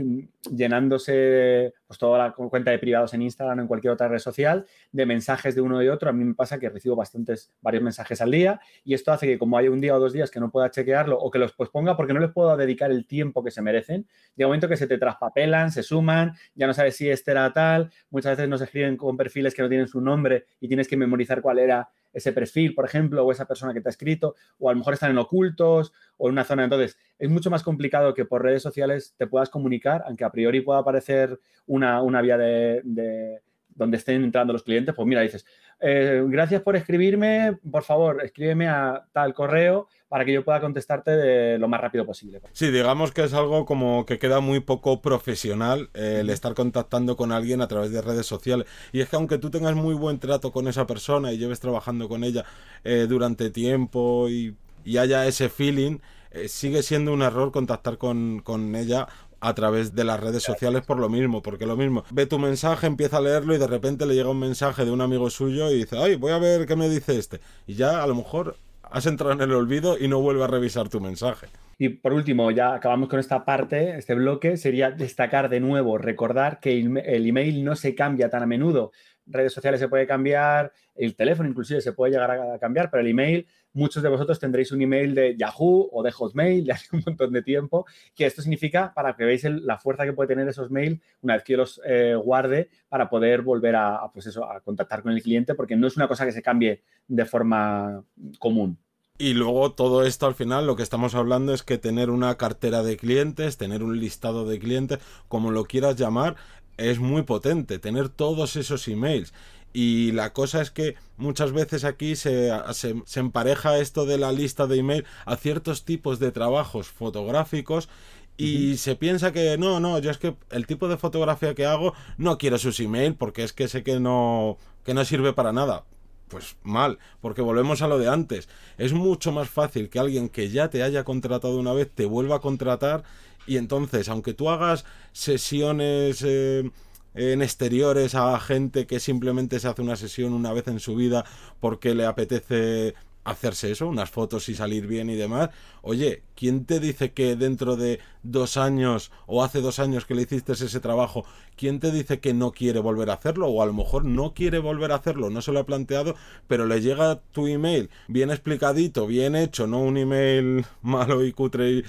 llenándose 0.51 1.73
pues, 1.87 1.99
toda 1.99 2.17
la 2.17 2.31
cuenta 2.33 2.71
de 2.71 2.79
privados 2.79 3.13
en 3.13 3.21
Instagram 3.21 3.59
o 3.59 3.61
en 3.61 3.67
cualquier 3.67 3.93
otra 3.93 4.07
red 4.07 4.19
social 4.19 4.65
de 4.91 5.05
mensajes 5.05 5.55
de 5.55 5.61
uno 5.61 5.81
y 5.83 5.87
otro. 5.87 6.09
A 6.09 6.13
mí 6.13 6.23
me 6.23 6.33
pasa 6.33 6.59
que 6.59 6.69
recibo 6.69 6.95
bastantes, 6.95 7.53
varios 7.61 7.83
mensajes 7.83 8.21
al 8.21 8.31
día 8.31 8.59
y 8.83 8.93
esto 8.93 9.11
hace 9.11 9.27
que 9.27 9.37
como 9.37 9.57
hay 9.57 9.67
un 9.67 9.79
día 9.79 9.95
o 9.95 9.99
dos 9.99 10.13
días 10.13 10.31
que 10.31 10.39
no 10.39 10.49
pueda 10.49 10.71
chequearlo 10.71 11.19
o 11.19 11.29
que 11.29 11.39
los 11.39 11.53
posponga 11.53 11.95
porque 11.95 12.13
no 12.13 12.19
les 12.19 12.31
puedo 12.31 12.55
dedicar 12.57 12.91
el 12.91 13.05
tiempo 13.05 13.43
que 13.43 13.51
se 13.51 13.61
merecen, 13.61 14.07
de 14.35 14.45
momento 14.45 14.67
que 14.67 14.77
se 14.77 14.87
te 14.87 14.97
traspapelan, 14.97 15.71
se 15.71 15.83
suman, 15.83 16.33
ya 16.55 16.67
no 16.67 16.73
sabes 16.73 16.95
si 16.95 17.09
este 17.09 17.31
era 17.31 17.53
tal, 17.53 17.91
muchas 18.09 18.37
veces 18.37 18.49
nos 18.49 18.61
escriben 18.61 18.97
con 18.97 19.15
perfiles 19.15 19.53
que 19.53 19.61
no 19.61 19.69
tienen 19.69 19.87
su 19.87 20.01
nombre 20.01 20.45
y 20.59 20.67
tienes 20.67 20.87
que 20.87 20.97
memorizar 20.97 21.41
cuál 21.41 21.59
era 21.59 21.89
ese 22.13 22.33
perfil, 22.33 22.73
por 22.73 22.85
ejemplo, 22.85 23.23
o 23.23 23.31
esa 23.31 23.45
persona 23.45 23.73
que 23.73 23.81
te 23.81 23.89
ha 23.89 23.91
escrito, 23.91 24.35
o 24.57 24.69
a 24.69 24.73
lo 24.73 24.79
mejor 24.79 24.93
están 24.93 25.11
en 25.11 25.17
ocultos 25.17 25.93
o 26.17 26.27
en 26.27 26.33
una 26.33 26.43
zona. 26.43 26.63
Entonces, 26.63 26.97
es 27.17 27.29
mucho 27.29 27.49
más 27.49 27.63
complicado 27.63 28.13
que 28.13 28.25
por 28.25 28.43
redes 28.43 28.63
sociales 28.63 29.15
te 29.17 29.27
puedas 29.27 29.49
comunicar, 29.49 30.03
aunque 30.05 30.23
a 30.23 30.31
priori 30.31 30.61
pueda 30.61 30.79
aparecer 30.79 31.39
una, 31.65 32.21
vía 32.21 32.37
de, 32.37 33.41
donde 33.69 33.97
estén 33.97 34.23
entrando 34.23 34.53
los 34.53 34.63
clientes. 34.63 34.95
Pues 34.95 35.07
mira, 35.07 35.21
dices, 35.21 35.45
eh, 35.81 36.23
gracias 36.27 36.61
por 36.61 36.75
escribirme, 36.75 37.57
por 37.71 37.83
favor, 37.83 38.23
escríbeme 38.23 38.67
a 38.67 39.05
tal 39.13 39.33
correo 39.33 39.87
para 40.09 40.25
que 40.25 40.33
yo 40.33 40.43
pueda 40.43 40.59
contestarte 40.59 41.11
de 41.11 41.57
lo 41.57 41.67
más 41.67 41.79
rápido 41.79 42.05
posible. 42.05 42.41
Sí, 42.51 42.71
digamos 42.71 43.11
que 43.11 43.23
es 43.23 43.33
algo 43.33 43.65
como 43.65 44.05
que 44.05 44.19
queda 44.19 44.39
muy 44.39 44.59
poco 44.59 45.01
profesional 45.01 45.89
eh, 45.93 46.17
el 46.21 46.29
estar 46.29 46.53
contactando 46.53 47.15
con 47.15 47.31
alguien 47.31 47.61
a 47.61 47.67
través 47.67 47.91
de 47.91 48.01
redes 48.01 48.25
sociales. 48.25 48.67
Y 48.91 49.01
es 49.01 49.09
que 49.09 49.15
aunque 49.15 49.37
tú 49.37 49.49
tengas 49.51 49.75
muy 49.75 49.93
buen 49.93 50.19
trato 50.19 50.51
con 50.51 50.67
esa 50.67 50.85
persona 50.85 51.31
y 51.31 51.37
lleves 51.37 51.59
trabajando 51.59 52.09
con 52.09 52.23
ella 52.23 52.43
eh, 52.83 53.05
durante 53.07 53.49
tiempo 53.49 54.27
y, 54.29 54.55
haya 54.97 55.27
ese 55.27 55.49
feeling, 55.49 55.99
sigue 56.47 56.81
siendo 56.81 57.13
un 57.13 57.21
error 57.21 57.51
contactar 57.51 57.99
con, 57.99 58.39
con 58.39 58.75
ella 58.75 59.07
a 59.41 59.53
través 59.53 59.95
de 59.95 60.03
las 60.03 60.19
redes 60.19 60.43
sociales 60.43 60.83
por 60.85 60.99
lo 60.99 61.09
mismo, 61.09 61.41
porque 61.41 61.65
lo 61.65 61.77
mismo, 61.77 62.03
ve 62.11 62.25
tu 62.25 62.39
mensaje, 62.39 62.87
empieza 62.87 63.17
a 63.17 63.21
leerlo 63.21 63.55
y 63.55 63.57
de 63.57 63.67
repente 63.67 64.05
le 64.05 64.15
llega 64.15 64.29
un 64.29 64.39
mensaje 64.39 64.85
de 64.85 64.91
un 64.91 65.01
amigo 65.01 65.29
suyo 65.29 65.71
y 65.71 65.79
dice, 65.79 65.97
ay, 65.97 66.15
voy 66.15 66.31
a 66.31 66.39
ver 66.39 66.65
qué 66.65 66.75
me 66.75 66.89
dice 66.89 67.17
este. 67.17 67.39
Y 67.67 67.75
ya 67.75 68.03
a 68.03 68.07
lo 68.07 68.15
mejor 68.15 68.55
has 68.83 69.05
entrado 69.05 69.33
en 69.33 69.41
el 69.41 69.53
olvido 69.53 69.97
y 69.97 70.07
no 70.07 70.19
vuelve 70.19 70.43
a 70.43 70.47
revisar 70.47 70.89
tu 70.89 70.99
mensaje. 70.99 71.47
Y 71.77 71.89
por 71.89 72.11
último, 72.11 72.51
ya 72.51 72.73
acabamos 72.73 73.07
con 73.07 73.19
esta 73.19 73.45
parte, 73.45 73.97
este 73.97 74.13
bloque, 74.13 74.57
sería 74.57 74.91
destacar 74.91 75.47
de 75.47 75.61
nuevo, 75.61 75.97
recordar 75.97 76.59
que 76.59 76.77
el 76.77 77.27
email 77.27 77.63
no 77.63 77.75
se 77.75 77.95
cambia 77.95 78.29
tan 78.29 78.43
a 78.43 78.45
menudo. 78.45 78.91
Redes 79.29 79.53
sociales 79.53 79.79
se 79.79 79.87
puede 79.87 80.05
cambiar, 80.05 80.71
el 80.95 81.15
teléfono 81.15 81.47
inclusive 81.47 81.81
se 81.81 81.93
puede 81.93 82.11
llegar 82.11 82.31
a 82.31 82.59
cambiar, 82.59 82.89
pero 82.89 83.01
el 83.01 83.07
email, 83.07 83.47
muchos 83.73 84.03
de 84.03 84.09
vosotros 84.09 84.39
tendréis 84.39 84.71
un 84.71 84.81
email 84.81 85.15
de 85.15 85.37
Yahoo 85.37 85.89
o 85.91 86.03
de 86.03 86.11
Hotmail 86.11 86.65
de 86.65 86.71
hace 86.73 86.95
un 86.95 87.03
montón 87.05 87.31
de 87.31 87.41
tiempo, 87.41 87.85
que 88.15 88.25
esto 88.25 88.41
significa 88.41 88.93
para 88.93 89.15
que 89.15 89.23
veáis 89.23 89.43
la 89.43 89.77
fuerza 89.77 90.05
que 90.05 90.13
puede 90.13 90.27
tener 90.27 90.47
esos 90.47 90.71
mails 90.71 90.99
una 91.21 91.35
vez 91.35 91.43
que 91.43 91.55
los 91.55 91.79
eh, 91.85 92.15
guarde 92.15 92.69
para 92.89 93.09
poder 93.09 93.41
volver 93.41 93.75
a, 93.75 94.09
pues 94.13 94.25
eso, 94.27 94.43
a 94.43 94.59
contactar 94.61 95.01
con 95.01 95.11
el 95.11 95.21
cliente, 95.21 95.55
porque 95.55 95.75
no 95.75 95.87
es 95.87 95.95
una 95.95 96.07
cosa 96.07 96.25
que 96.25 96.31
se 96.31 96.41
cambie 96.41 96.83
de 97.07 97.25
forma 97.25 98.03
común. 98.39 98.77
Y 99.21 99.33
luego 99.33 99.73
todo 99.73 100.05
esto 100.05 100.27
al 100.27 100.33
final 100.33 100.65
lo 100.65 100.77
que 100.77 100.83
estamos 100.83 101.13
hablando 101.13 101.53
es 101.53 101.61
que 101.61 101.77
tener 101.77 102.09
una 102.09 102.37
cartera 102.37 102.83
de 102.83 102.95
clientes, 102.95 103.57
tener 103.57 103.83
un 103.83 103.99
listado 103.99 104.47
de 104.47 104.59
clientes, 104.59 104.99
como 105.27 105.51
lo 105.51 105.65
quieras 105.65 105.97
llamar, 105.97 106.37
es 106.79 106.99
muy 106.99 107.23
potente. 107.23 107.79
Tener 107.79 108.09
todos 108.09 108.55
esos 108.55 108.87
emails. 108.87 109.33
Y 109.71 110.11
la 110.13 110.33
cosa 110.33 110.61
es 110.61 110.71
que 110.71 110.95
muchas 111.17 111.51
veces 111.51 111.83
aquí 111.83 112.15
se, 112.15 112.51
se, 112.73 113.19
empareja 113.19 113.77
esto 113.77 114.05
de 114.05 114.17
la 114.17 114.31
lista 114.31 114.65
de 114.65 114.79
email 114.79 115.05
a 115.25 115.35
ciertos 115.35 115.85
tipos 115.85 116.17
de 116.17 116.31
trabajos 116.31 116.87
fotográficos 116.87 117.87
y 118.35 118.77
se 118.77 118.95
piensa 118.95 119.31
que 119.31 119.57
no, 119.57 119.79
no, 119.79 119.99
yo 119.99 120.09
es 120.09 120.17
que 120.17 120.35
el 120.49 120.65
tipo 120.65 120.87
de 120.87 120.97
fotografía 120.97 121.53
que 121.53 121.65
hago 121.65 121.93
no 122.17 122.37
quiero 122.37 122.57
sus 122.57 122.79
email 122.79 123.13
porque 123.13 123.43
es 123.43 123.53
que 123.53 123.67
sé 123.67 123.83
que 123.83 123.99
no, 123.99 124.57
que 124.85 124.93
no 124.93 125.05
sirve 125.05 125.33
para 125.33 125.51
nada 125.51 125.83
pues 126.29 126.55
mal, 126.63 126.99
porque 127.21 127.41
volvemos 127.41 127.81
a 127.81 127.87
lo 127.87 127.97
de 127.97 128.07
antes. 128.07 128.47
Es 128.77 128.93
mucho 128.93 129.31
más 129.31 129.49
fácil 129.49 129.89
que 129.89 129.99
alguien 129.99 130.29
que 130.29 130.49
ya 130.49 130.69
te 130.69 130.83
haya 130.83 131.03
contratado 131.03 131.57
una 131.59 131.73
vez 131.73 131.89
te 131.93 132.05
vuelva 132.05 132.37
a 132.37 132.39
contratar 132.39 133.03
y 133.47 133.57
entonces, 133.57 134.09
aunque 134.09 134.33
tú 134.33 134.49
hagas 134.49 134.85
sesiones 135.11 136.23
eh, 136.25 136.69
en 137.15 137.41
exteriores 137.41 138.15
a 138.15 138.39
gente 138.39 138.87
que 138.87 138.99
simplemente 138.99 139.59
se 139.59 139.67
hace 139.67 139.81
una 139.81 139.95
sesión 139.95 140.33
una 140.33 140.53
vez 140.53 140.67
en 140.67 140.79
su 140.79 140.95
vida 140.95 141.25
porque 141.59 141.95
le 141.95 142.05
apetece 142.05 142.93
hacerse 143.23 143.71
eso, 143.71 143.87
unas 143.87 144.09
fotos 144.09 144.49
y 144.49 144.55
salir 144.55 144.87
bien 144.87 145.09
y 145.09 145.15
demás. 145.15 145.49
Oye, 145.81 146.23
¿quién 146.35 146.65
te 146.65 146.79
dice 146.79 147.11
que 147.11 147.35
dentro 147.35 147.75
de 147.75 147.99
dos 148.23 148.57
años 148.57 149.11
o 149.27 149.43
hace 149.43 149.61
dos 149.61 149.79
años 149.79 150.05
que 150.05 150.15
le 150.15 150.23
hiciste 150.23 150.53
ese 150.53 150.79
trabajo, 150.79 151.25
quién 151.55 151.79
te 151.79 151.91
dice 151.91 152.19
que 152.19 152.33
no 152.33 152.51
quiere 152.51 152.79
volver 152.79 153.09
a 153.09 153.13
hacerlo? 153.13 153.47
O 153.47 153.61
a 153.61 153.65
lo 153.65 153.73
mejor 153.73 154.05
no 154.05 154.33
quiere 154.33 154.59
volver 154.59 154.91
a 154.91 154.95
hacerlo, 154.95 155.29
no 155.29 155.41
se 155.41 155.51
lo 155.51 155.59
ha 155.59 155.65
planteado, 155.65 156.15
pero 156.47 156.65
le 156.65 156.81
llega 156.81 157.21
tu 157.31 157.47
email 157.47 157.89
bien 158.07 158.31
explicadito, 158.31 159.07
bien 159.07 159.35
hecho, 159.35 159.67
no 159.67 159.81
un 159.81 159.97
email 159.97 160.65
malo 160.81 161.23
y 161.23 161.33
cutre 161.33 161.69
y... 161.69 161.83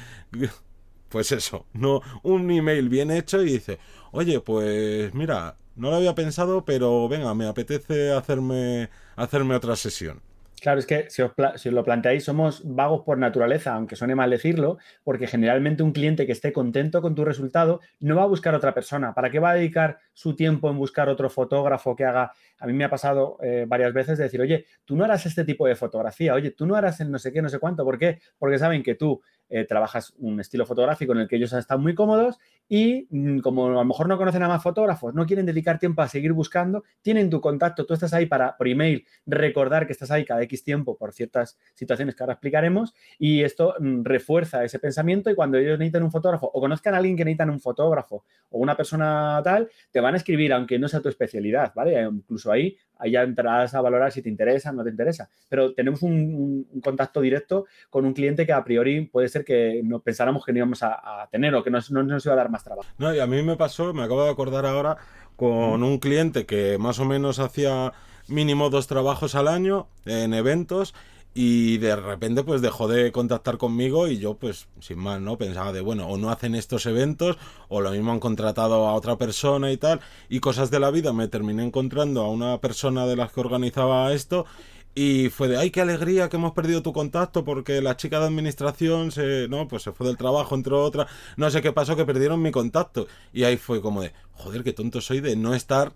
Pues 1.10 1.32
eso, 1.32 1.66
no 1.72 2.00
un 2.22 2.50
email 2.50 2.88
bien 2.88 3.10
hecho 3.10 3.42
y 3.42 3.52
dice, 3.52 3.78
oye, 4.12 4.40
pues 4.40 5.12
mira, 5.12 5.56
no 5.74 5.90
lo 5.90 5.96
había 5.96 6.14
pensado, 6.14 6.64
pero 6.64 7.08
venga, 7.08 7.34
me 7.34 7.46
apetece 7.46 8.12
hacerme, 8.12 8.90
hacerme 9.16 9.56
otra 9.56 9.74
sesión. 9.74 10.22
Claro, 10.60 10.78
es 10.78 10.84
que 10.84 11.08
si 11.08 11.22
os, 11.22 11.32
lo 11.64 11.84
planteáis, 11.84 12.22
somos 12.22 12.62
vagos 12.64 13.02
por 13.02 13.16
naturaleza, 13.16 13.74
aunque 13.74 13.96
suene 13.96 14.14
mal 14.14 14.28
decirlo, 14.28 14.76
porque 15.02 15.26
generalmente 15.26 15.82
un 15.82 15.92
cliente 15.92 16.26
que 16.26 16.32
esté 16.32 16.52
contento 16.52 17.00
con 17.00 17.14
tu 17.14 17.24
resultado 17.24 17.80
no 17.98 18.14
va 18.14 18.24
a 18.24 18.26
buscar 18.26 18.54
otra 18.54 18.74
persona. 18.74 19.14
¿Para 19.14 19.30
qué 19.30 19.38
va 19.38 19.50
a 19.50 19.54
dedicar 19.54 19.98
su 20.12 20.36
tiempo 20.36 20.68
en 20.68 20.76
buscar 20.76 21.08
otro 21.08 21.30
fotógrafo 21.30 21.96
que 21.96 22.04
haga? 22.04 22.32
A 22.58 22.66
mí 22.66 22.74
me 22.74 22.84
ha 22.84 22.90
pasado 22.90 23.38
eh, 23.42 23.64
varias 23.66 23.94
veces 23.94 24.18
de 24.18 24.24
decir, 24.24 24.42
oye, 24.42 24.66
tú 24.84 24.96
no 24.96 25.04
harás 25.04 25.24
este 25.24 25.44
tipo 25.44 25.66
de 25.66 25.76
fotografía, 25.76 26.34
oye, 26.34 26.50
tú 26.50 26.66
no 26.66 26.76
harás 26.76 27.00
el 27.00 27.10
no 27.10 27.18
sé 27.18 27.32
qué, 27.32 27.40
no 27.40 27.48
sé 27.48 27.58
cuánto. 27.58 27.82
¿Por 27.82 27.98
qué? 27.98 28.20
Porque 28.38 28.58
saben 28.58 28.82
que 28.82 28.96
tú 28.96 29.22
eh, 29.50 29.64
trabajas 29.64 30.14
un 30.18 30.38
estilo 30.38 30.64
fotográfico 30.64 31.12
en 31.12 31.18
el 31.18 31.28
que 31.28 31.36
ellos 31.36 31.52
están 31.52 31.82
muy 31.82 31.94
cómodos 31.94 32.38
y 32.68 33.08
mm, 33.10 33.40
como 33.40 33.66
a 33.66 33.70
lo 33.70 33.84
mejor 33.84 34.08
no 34.08 34.16
conocen 34.16 34.44
a 34.44 34.48
más 34.48 34.62
fotógrafos, 34.62 35.12
no 35.12 35.26
quieren 35.26 35.44
dedicar 35.44 35.80
tiempo 35.80 36.02
a 36.02 36.08
seguir 36.08 36.32
buscando, 36.32 36.84
tienen 37.02 37.28
tu 37.28 37.40
contacto, 37.40 37.84
tú 37.84 37.94
estás 37.94 38.14
ahí 38.14 38.26
para 38.26 38.56
por 38.56 38.68
email 38.68 39.04
recordar 39.26 39.86
que 39.86 39.92
estás 39.92 40.12
ahí 40.12 40.24
cada 40.24 40.42
X 40.42 40.62
tiempo 40.62 40.96
por 40.96 41.12
ciertas 41.12 41.58
situaciones 41.74 42.14
que 42.14 42.22
ahora 42.22 42.34
explicaremos 42.34 42.94
y 43.18 43.42
esto 43.42 43.74
mm, 43.80 44.04
refuerza 44.04 44.64
ese 44.64 44.78
pensamiento 44.78 45.30
y 45.30 45.34
cuando 45.34 45.58
ellos 45.58 45.78
necesitan 45.78 46.04
un 46.04 46.12
fotógrafo 46.12 46.50
o 46.52 46.60
conozcan 46.60 46.94
a 46.94 46.98
alguien 46.98 47.16
que 47.16 47.24
necesitan 47.24 47.50
un 47.50 47.60
fotógrafo 47.60 48.24
o 48.50 48.58
una 48.58 48.76
persona 48.76 49.40
tal, 49.42 49.68
te 49.90 50.00
van 50.00 50.14
a 50.14 50.18
escribir 50.18 50.52
aunque 50.52 50.78
no 50.78 50.88
sea 50.88 51.00
tu 51.00 51.08
especialidad, 51.08 51.72
¿vale? 51.74 52.00
Incluso 52.02 52.52
ahí 52.52 52.76
ahí 53.00 53.12
ya 53.12 53.22
entrarás 53.22 53.74
a 53.74 53.80
valorar 53.80 54.12
si 54.12 54.22
te 54.22 54.28
interesa 54.28 54.70
o 54.70 54.72
no 54.72 54.84
te 54.84 54.90
interesa. 54.90 55.28
Pero 55.48 55.74
tenemos 55.74 56.02
un, 56.02 56.66
contacto 56.82 57.20
directo 57.20 57.66
con 57.88 58.04
un 58.04 58.12
cliente 58.12 58.46
que 58.46 58.52
a 58.52 58.62
priori 58.62 59.06
puede 59.06 59.28
ser 59.28 59.44
que 59.44 59.80
no 59.84 60.00
pensáramos 60.00 60.44
que 60.44 60.52
no 60.52 60.58
íbamos 60.58 60.82
a, 60.82 61.28
tener 61.30 61.54
o 61.54 61.62
que 61.62 61.70
no, 61.70 61.78
nos 61.90 62.24
iba 62.24 62.34
a 62.34 62.36
dar 62.36 62.50
más 62.50 62.64
trabajo. 62.64 62.88
No, 62.98 63.14
y 63.14 63.18
a 63.18 63.26
mí 63.26 63.42
me 63.42 63.56
pasó, 63.56 63.92
me 63.92 64.02
acabo 64.02 64.24
de 64.24 64.30
acordar 64.30 64.66
ahora, 64.66 64.96
con 65.36 65.82
un 65.82 65.98
cliente 65.98 66.44
que 66.44 66.76
más 66.78 66.98
o 66.98 67.04
menos 67.04 67.38
hacía 67.38 67.92
mínimo 68.28 68.70
dos 68.70 68.86
trabajos 68.86 69.34
al 69.34 69.48
año 69.48 69.88
en 70.04 70.34
eventos 70.34 70.94
y 71.34 71.78
de 71.78 71.94
repente 71.94 72.42
pues 72.42 72.60
dejó 72.60 72.88
de 72.88 73.12
contactar 73.12 73.56
conmigo 73.56 74.08
y 74.08 74.18
yo 74.18 74.34
pues 74.34 74.66
sin 74.80 74.98
más 74.98 75.20
no 75.20 75.38
pensaba 75.38 75.72
de 75.72 75.80
bueno 75.80 76.08
o 76.08 76.16
no 76.16 76.30
hacen 76.30 76.54
estos 76.54 76.86
eventos 76.86 77.38
o 77.68 77.80
lo 77.80 77.92
mismo 77.92 78.12
han 78.12 78.20
contratado 78.20 78.88
a 78.88 78.94
otra 78.94 79.16
persona 79.16 79.70
y 79.70 79.76
tal 79.76 80.00
y 80.28 80.40
cosas 80.40 80.70
de 80.70 80.80
la 80.80 80.90
vida 80.90 81.12
me 81.12 81.28
terminé 81.28 81.64
encontrando 81.64 82.22
a 82.22 82.30
una 82.30 82.58
persona 82.60 83.06
de 83.06 83.16
las 83.16 83.32
que 83.32 83.40
organizaba 83.40 84.12
esto 84.12 84.44
y 84.92 85.28
fue 85.28 85.46
de 85.46 85.56
ay 85.56 85.70
qué 85.70 85.80
alegría 85.80 86.28
que 86.28 86.36
hemos 86.36 86.52
perdido 86.52 86.82
tu 86.82 86.92
contacto 86.92 87.44
porque 87.44 87.80
la 87.80 87.96
chica 87.96 88.18
de 88.18 88.26
administración 88.26 89.12
se 89.12 89.46
no 89.48 89.68
pues 89.68 89.84
se 89.84 89.92
fue 89.92 90.08
del 90.08 90.16
trabajo 90.16 90.56
entre 90.56 90.74
otras 90.74 91.06
no 91.36 91.48
sé 91.48 91.62
qué 91.62 91.72
pasó 91.72 91.94
que 91.94 92.04
perdieron 92.04 92.42
mi 92.42 92.50
contacto 92.50 93.06
y 93.32 93.44
ahí 93.44 93.56
fue 93.56 93.80
como 93.80 94.02
de 94.02 94.12
joder 94.32 94.64
qué 94.64 94.72
tonto 94.72 95.00
soy 95.00 95.20
de 95.20 95.36
no 95.36 95.54
estar 95.54 95.92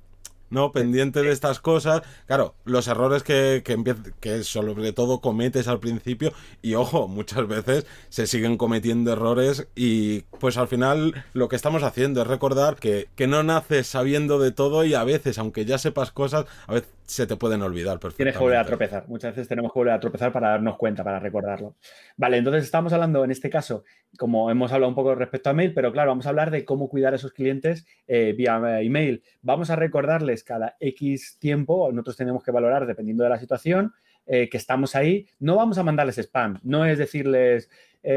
¿no? 0.50 0.72
Pendiente 0.72 1.22
de 1.22 1.30
estas 1.30 1.60
cosas. 1.60 2.02
Claro, 2.26 2.54
los 2.64 2.88
errores 2.88 3.22
que, 3.22 3.62
que, 3.64 3.76
que 4.20 4.44
sobre 4.44 4.92
todo 4.92 5.20
cometes 5.20 5.68
al 5.68 5.80
principio. 5.80 6.32
Y 6.62 6.74
ojo, 6.74 7.08
muchas 7.08 7.46
veces 7.46 7.86
se 8.08 8.26
siguen 8.26 8.56
cometiendo 8.56 9.12
errores. 9.12 9.68
Y 9.74 10.22
pues 10.40 10.56
al 10.56 10.68
final 10.68 11.14
lo 11.32 11.48
que 11.48 11.56
estamos 11.56 11.82
haciendo 11.82 12.22
es 12.22 12.28
recordar 12.28 12.76
que, 12.76 13.08
que 13.14 13.26
no 13.26 13.42
naces 13.42 13.86
sabiendo 13.86 14.38
de 14.38 14.52
todo. 14.52 14.84
Y 14.84 14.94
a 14.94 15.04
veces, 15.04 15.38
aunque 15.38 15.64
ya 15.64 15.78
sepas 15.78 16.10
cosas, 16.10 16.46
a 16.66 16.74
veces 16.74 16.90
se 17.06 17.26
te 17.26 17.36
pueden 17.36 17.62
olvidar 17.62 17.98
perfectamente. 17.98 18.16
Tienes 18.16 18.34
que 18.34 18.42
volver 18.42 18.58
a 18.58 18.64
tropezar. 18.64 19.04
Muchas 19.08 19.34
veces 19.34 19.48
tenemos 19.48 19.72
que 19.72 19.78
volver 19.78 19.92
a 19.92 20.00
tropezar 20.00 20.32
para 20.32 20.50
darnos 20.50 20.76
cuenta, 20.76 21.04
para 21.04 21.20
recordarlo. 21.20 21.76
Vale, 22.16 22.38
entonces 22.38 22.64
estamos 22.64 22.92
hablando 22.92 23.24
en 23.24 23.30
este 23.30 23.50
caso, 23.50 23.84
como 24.18 24.50
hemos 24.50 24.72
hablado 24.72 24.88
un 24.88 24.94
poco 24.94 25.14
respecto 25.14 25.50
a 25.50 25.52
mail, 25.52 25.74
pero 25.74 25.92
claro, 25.92 26.10
vamos 26.10 26.26
a 26.26 26.30
hablar 26.30 26.50
de 26.50 26.64
cómo 26.64 26.88
cuidar 26.88 27.12
a 27.12 27.16
esos 27.16 27.32
clientes 27.32 27.86
eh, 28.06 28.34
vía 28.36 28.58
eh, 28.66 28.86
email. 28.86 29.22
Vamos 29.42 29.68
a 29.68 29.76
recordarles 29.76 30.33
cada 30.42 30.76
X 30.80 31.36
tiempo, 31.38 31.92
nosotros 31.92 32.16
tenemos 32.16 32.42
que 32.42 32.50
valorar 32.50 32.86
dependiendo 32.86 33.22
de 33.22 33.30
la 33.30 33.38
situación, 33.38 33.92
eh, 34.26 34.48
que 34.48 34.56
estamos 34.56 34.96
ahí. 34.96 35.28
No 35.38 35.56
vamos 35.56 35.78
a 35.78 35.84
mandarles 35.84 36.18
spam, 36.18 36.58
no 36.62 36.84
es 36.86 36.98
decirles, 36.98 37.70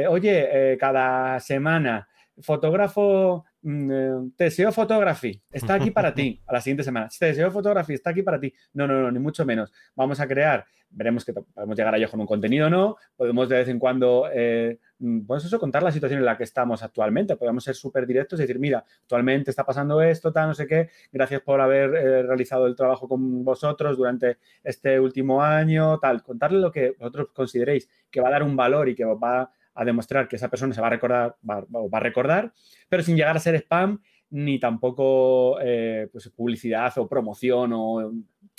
oye, 0.09 0.77
cada 0.79 1.39
semana 1.39 2.07
fotógrafo 2.39 3.45
Mm, 3.67 3.91
eh, 3.91 4.31
deseo 4.37 4.71
photography, 4.71 5.41
está 5.51 5.73
aquí 5.73 5.91
para 5.91 6.13
ti 6.13 6.41
a 6.47 6.53
la 6.53 6.61
siguiente 6.61 6.85
semana. 6.85 7.09
Te 7.19 7.25
deseo 7.25 7.51
photography, 7.51 7.95
está 7.95 8.11
aquí 8.11 8.21
para 8.21 8.39
ti. 8.39 8.53
No, 8.71 8.87
no, 8.87 9.01
no, 9.01 9.11
ni 9.11 9.19
mucho 9.19 9.45
menos. 9.45 9.73
Vamos 9.93 10.21
a 10.21 10.27
crear, 10.27 10.65
veremos 10.89 11.25
que 11.25 11.33
podemos 11.33 11.75
llegar 11.75 11.93
a 11.93 11.97
ello 11.97 12.09
con 12.09 12.21
un 12.21 12.25
contenido 12.27 12.67
o 12.67 12.69
no. 12.69 12.95
Podemos 13.17 13.49
de 13.49 13.57
vez 13.57 13.67
en 13.67 13.77
cuando, 13.77 14.29
eh, 14.33 14.79
pues 15.25 15.45
eso, 15.45 15.59
contar 15.59 15.83
la 15.83 15.91
situación 15.91 16.19
en 16.19 16.25
la 16.25 16.37
que 16.37 16.43
estamos 16.43 16.81
actualmente. 16.81 17.35
Podemos 17.35 17.63
ser 17.63 17.75
súper 17.75 18.07
directos 18.07 18.39
y 18.39 18.43
decir, 18.43 18.59
mira, 18.59 18.83
actualmente 19.01 19.51
está 19.51 19.63
pasando 19.63 20.01
esto, 20.01 20.31
tal, 20.31 20.47
no 20.49 20.53
sé 20.53 20.67
qué. 20.67 20.89
Gracias 21.11 21.41
por 21.41 21.61
haber 21.61 21.93
eh, 21.95 22.23
realizado 22.23 22.65
el 22.67 22.75
trabajo 22.75 23.07
con 23.07 23.43
vosotros 23.43 23.97
durante 23.97 24.37
este 24.63 24.99
último 24.99 25.41
año, 25.41 25.99
tal. 25.99 26.23
Contarle 26.23 26.59
lo 26.59 26.71
que 26.71 26.95
vosotros 26.97 27.27
consideréis 27.33 27.89
que 28.09 28.21
va 28.21 28.29
a 28.29 28.31
dar 28.31 28.43
un 28.43 28.55
valor 28.55 28.89
y 28.89 28.95
que 28.95 29.05
va 29.05 29.51
a 29.73 29.85
demostrar 29.85 30.27
que 30.27 30.37
esa 30.37 30.49
persona 30.49 30.73
se 30.73 30.81
va 30.81 30.87
a 30.87 30.91
recordar, 30.91 31.35
va, 31.47 31.61
va 31.61 31.97
a 31.97 32.01
recordar, 32.01 32.53
pero 32.89 33.03
sin 33.03 33.15
llegar 33.15 33.37
a 33.37 33.39
ser 33.39 33.55
spam 33.55 34.01
ni 34.29 34.59
tampoco 34.59 35.57
eh, 35.61 36.09
pues, 36.11 36.29
publicidad 36.29 36.97
o 36.97 37.07
promoción 37.07 37.71
o 37.73 38.11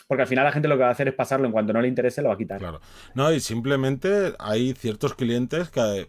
porque 0.07 0.23
al 0.23 0.29
final 0.29 0.45
la 0.45 0.53
gente 0.53 0.69
lo 0.69 0.77
que 0.77 0.83
va 0.83 0.89
a 0.89 0.93
hacer 0.93 1.09
es 1.09 1.15
pasarlo 1.15 1.47
en 1.47 1.53
cuanto 1.53 1.75
no 1.75 1.83
le 1.83 1.89
interese 1.89 2.23
lo 2.23 2.29
va 2.29 2.35
a 2.35 2.39
quitar. 2.39 2.59
Claro. 2.59 2.81
No, 3.15 3.31
y 3.31 3.41
simplemente 3.41 4.33
hay 4.39 4.73
ciertos 4.73 5.15
clientes 5.15 5.69
que 5.69 6.09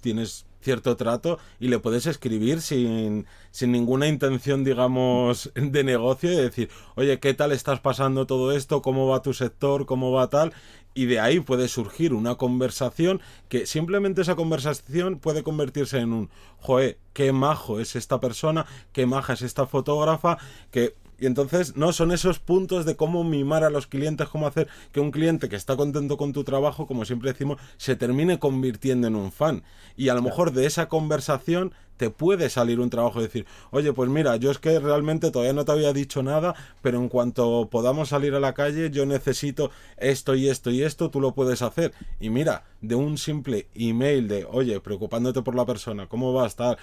tienes 0.00 0.46
cierto 0.60 0.96
trato 0.96 1.38
y 1.60 1.68
le 1.68 1.78
puedes 1.78 2.06
escribir 2.06 2.60
sin, 2.60 3.26
sin 3.50 3.72
ninguna 3.72 4.08
intención, 4.08 4.64
digamos, 4.64 5.50
de 5.54 5.84
negocio 5.84 6.32
y 6.32 6.36
decir, 6.36 6.68
oye, 6.96 7.20
¿qué 7.20 7.34
tal 7.34 7.52
estás 7.52 7.80
pasando 7.80 8.26
todo 8.26 8.52
esto? 8.52 8.82
¿Cómo 8.82 9.06
va 9.06 9.22
tu 9.22 9.34
sector? 9.34 9.86
¿Cómo 9.86 10.12
va 10.12 10.28
tal? 10.28 10.52
y 10.98 11.06
de 11.06 11.20
ahí 11.20 11.38
puede 11.38 11.68
surgir 11.68 12.12
una 12.12 12.34
conversación 12.34 13.20
que 13.48 13.66
simplemente 13.66 14.22
esa 14.22 14.34
conversación 14.34 15.20
puede 15.20 15.44
convertirse 15.44 15.98
en 15.98 16.12
un, 16.12 16.30
joe, 16.56 16.98
qué 17.12 17.30
majo 17.30 17.78
es 17.78 17.94
esta 17.94 18.18
persona, 18.18 18.66
qué 18.92 19.06
maja 19.06 19.34
es 19.34 19.42
esta 19.42 19.68
fotógrafa, 19.68 20.38
que 20.72 20.96
y 21.18 21.26
entonces, 21.26 21.76
no, 21.76 21.92
son 21.92 22.12
esos 22.12 22.38
puntos 22.38 22.84
de 22.84 22.94
cómo 22.94 23.24
mimar 23.24 23.64
a 23.64 23.70
los 23.70 23.88
clientes, 23.88 24.28
cómo 24.28 24.46
hacer 24.46 24.68
que 24.92 25.00
un 25.00 25.10
cliente 25.10 25.48
que 25.48 25.56
está 25.56 25.76
contento 25.76 26.16
con 26.16 26.32
tu 26.32 26.44
trabajo, 26.44 26.86
como 26.86 27.04
siempre 27.04 27.32
decimos, 27.32 27.60
se 27.76 27.96
termine 27.96 28.38
convirtiendo 28.38 29.08
en 29.08 29.16
un 29.16 29.32
fan. 29.32 29.64
Y 29.96 30.10
a 30.10 30.14
lo 30.14 30.22
mejor 30.22 30.52
de 30.52 30.66
esa 30.66 30.88
conversación 30.88 31.72
te 31.96 32.10
puede 32.10 32.48
salir 32.48 32.78
un 32.78 32.90
trabajo 32.90 33.18
y 33.18 33.24
decir, 33.24 33.46
oye, 33.72 33.92
pues 33.92 34.08
mira, 34.08 34.36
yo 34.36 34.52
es 34.52 34.58
que 34.58 34.78
realmente 34.78 35.32
todavía 35.32 35.52
no 35.52 35.64
te 35.64 35.72
había 35.72 35.92
dicho 35.92 36.22
nada, 36.22 36.54
pero 36.82 36.98
en 36.98 37.08
cuanto 37.08 37.68
podamos 37.68 38.10
salir 38.10 38.34
a 38.34 38.40
la 38.40 38.54
calle, 38.54 38.90
yo 38.90 39.04
necesito 39.04 39.72
esto 39.96 40.36
y 40.36 40.48
esto 40.48 40.70
y 40.70 40.84
esto, 40.84 41.10
tú 41.10 41.20
lo 41.20 41.34
puedes 41.34 41.62
hacer. 41.62 41.92
Y 42.20 42.30
mira, 42.30 42.62
de 42.80 42.94
un 42.94 43.18
simple 43.18 43.66
email 43.74 44.28
de, 44.28 44.46
oye, 44.48 44.78
preocupándote 44.80 45.42
por 45.42 45.56
la 45.56 45.66
persona, 45.66 46.06
¿cómo 46.06 46.32
va 46.32 46.44
a 46.44 46.46
estar? 46.46 46.78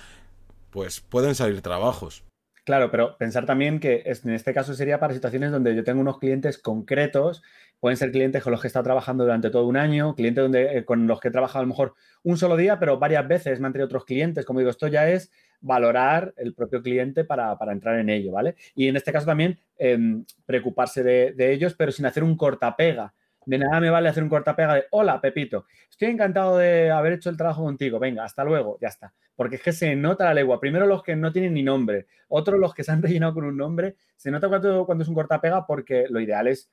Pues 0.71 0.99
pueden 0.99 1.35
salir 1.35 1.61
trabajos. 1.61 2.25
Claro, 2.65 2.89
pero 2.89 3.15
pensar 3.19 3.45
también 3.45 3.79
que 3.79 4.01
en 4.05 4.31
este 4.31 4.51
caso 4.51 4.73
sería 4.73 4.99
para 4.99 5.13
situaciones 5.13 5.51
donde 5.51 5.75
yo 5.75 5.83
tengo 5.83 6.01
unos 6.01 6.17
clientes 6.17 6.57
concretos, 6.57 7.43
pueden 7.79 7.95
ser 7.95 8.11
clientes 8.11 8.41
con 8.41 8.51
los 8.51 8.59
que 8.59 8.65
he 8.65 8.69
estado 8.69 8.85
trabajando 8.85 9.23
durante 9.23 9.51
todo 9.51 9.67
un 9.67 9.77
año, 9.77 10.15
clientes 10.15 10.43
donde, 10.43 10.79
eh, 10.79 10.83
con 10.83 11.05
los 11.05 11.19
que 11.19 11.27
he 11.27 11.31
trabajado 11.31 11.59
a 11.59 11.61
lo 11.61 11.67
mejor 11.67 11.93
un 12.23 12.37
solo 12.37 12.57
día, 12.57 12.79
pero 12.79 12.97
varias 12.97 13.27
veces 13.27 13.59
me 13.59 13.67
han 13.67 13.73
tenido 13.73 13.85
otros 13.85 14.03
clientes. 14.03 14.45
Como 14.45 14.59
digo, 14.59 14.71
esto 14.71 14.87
ya 14.87 15.07
es 15.07 15.31
valorar 15.61 16.33
el 16.37 16.55
propio 16.55 16.81
cliente 16.81 17.23
para, 17.23 17.55
entrar 17.71 17.99
en 17.99 18.09
ello, 18.09 18.31
¿vale? 18.31 18.55
Y 18.73 18.87
en 18.87 18.95
este 18.95 19.11
caso 19.11 19.27
también 19.27 19.59
em, 19.77 20.25
preocuparse 20.47 21.03
de, 21.03 21.33
de 21.33 21.53
ellos, 21.53 21.75
pero 21.75 21.91
sin 21.91 22.07
hacer 22.07 22.23
un 22.23 22.35
cortapega 22.35 23.13
de 23.45 23.57
nada 23.57 23.79
me 23.79 23.89
vale 23.89 24.09
hacer 24.09 24.23
un 24.23 24.29
cortapega 24.29 24.75
de 24.75 24.85
hola, 24.91 25.21
Pepito, 25.21 25.65
estoy 25.89 26.09
encantado 26.09 26.57
de 26.57 26.91
haber 26.91 27.13
hecho 27.13 27.29
el 27.29 27.37
trabajo 27.37 27.63
contigo, 27.63 27.99
venga, 27.99 28.23
hasta 28.23 28.43
luego, 28.43 28.77
ya 28.81 28.87
está. 28.87 29.13
Porque 29.35 29.57
es 29.57 29.61
que 29.61 29.73
se 29.73 29.95
nota 29.95 30.25
la 30.25 30.33
legua. 30.33 30.59
Primero 30.59 30.87
los 30.87 31.03
que 31.03 31.15
no 31.15 31.31
tienen 31.31 31.53
ni 31.53 31.63
nombre, 31.63 32.07
otros 32.29 32.59
los 32.59 32.73
que 32.73 32.83
se 32.83 32.91
han 32.91 33.01
rellenado 33.03 33.33
con 33.33 33.45
un 33.45 33.57
nombre. 33.57 33.95
Se 34.15 34.31
nota 34.31 34.47
cuando, 34.47 34.85
cuando 34.85 35.03
es 35.03 35.07
un 35.07 35.15
cortapega 35.15 35.65
porque 35.65 36.05
lo 36.09 36.19
ideal 36.19 36.47
es 36.47 36.71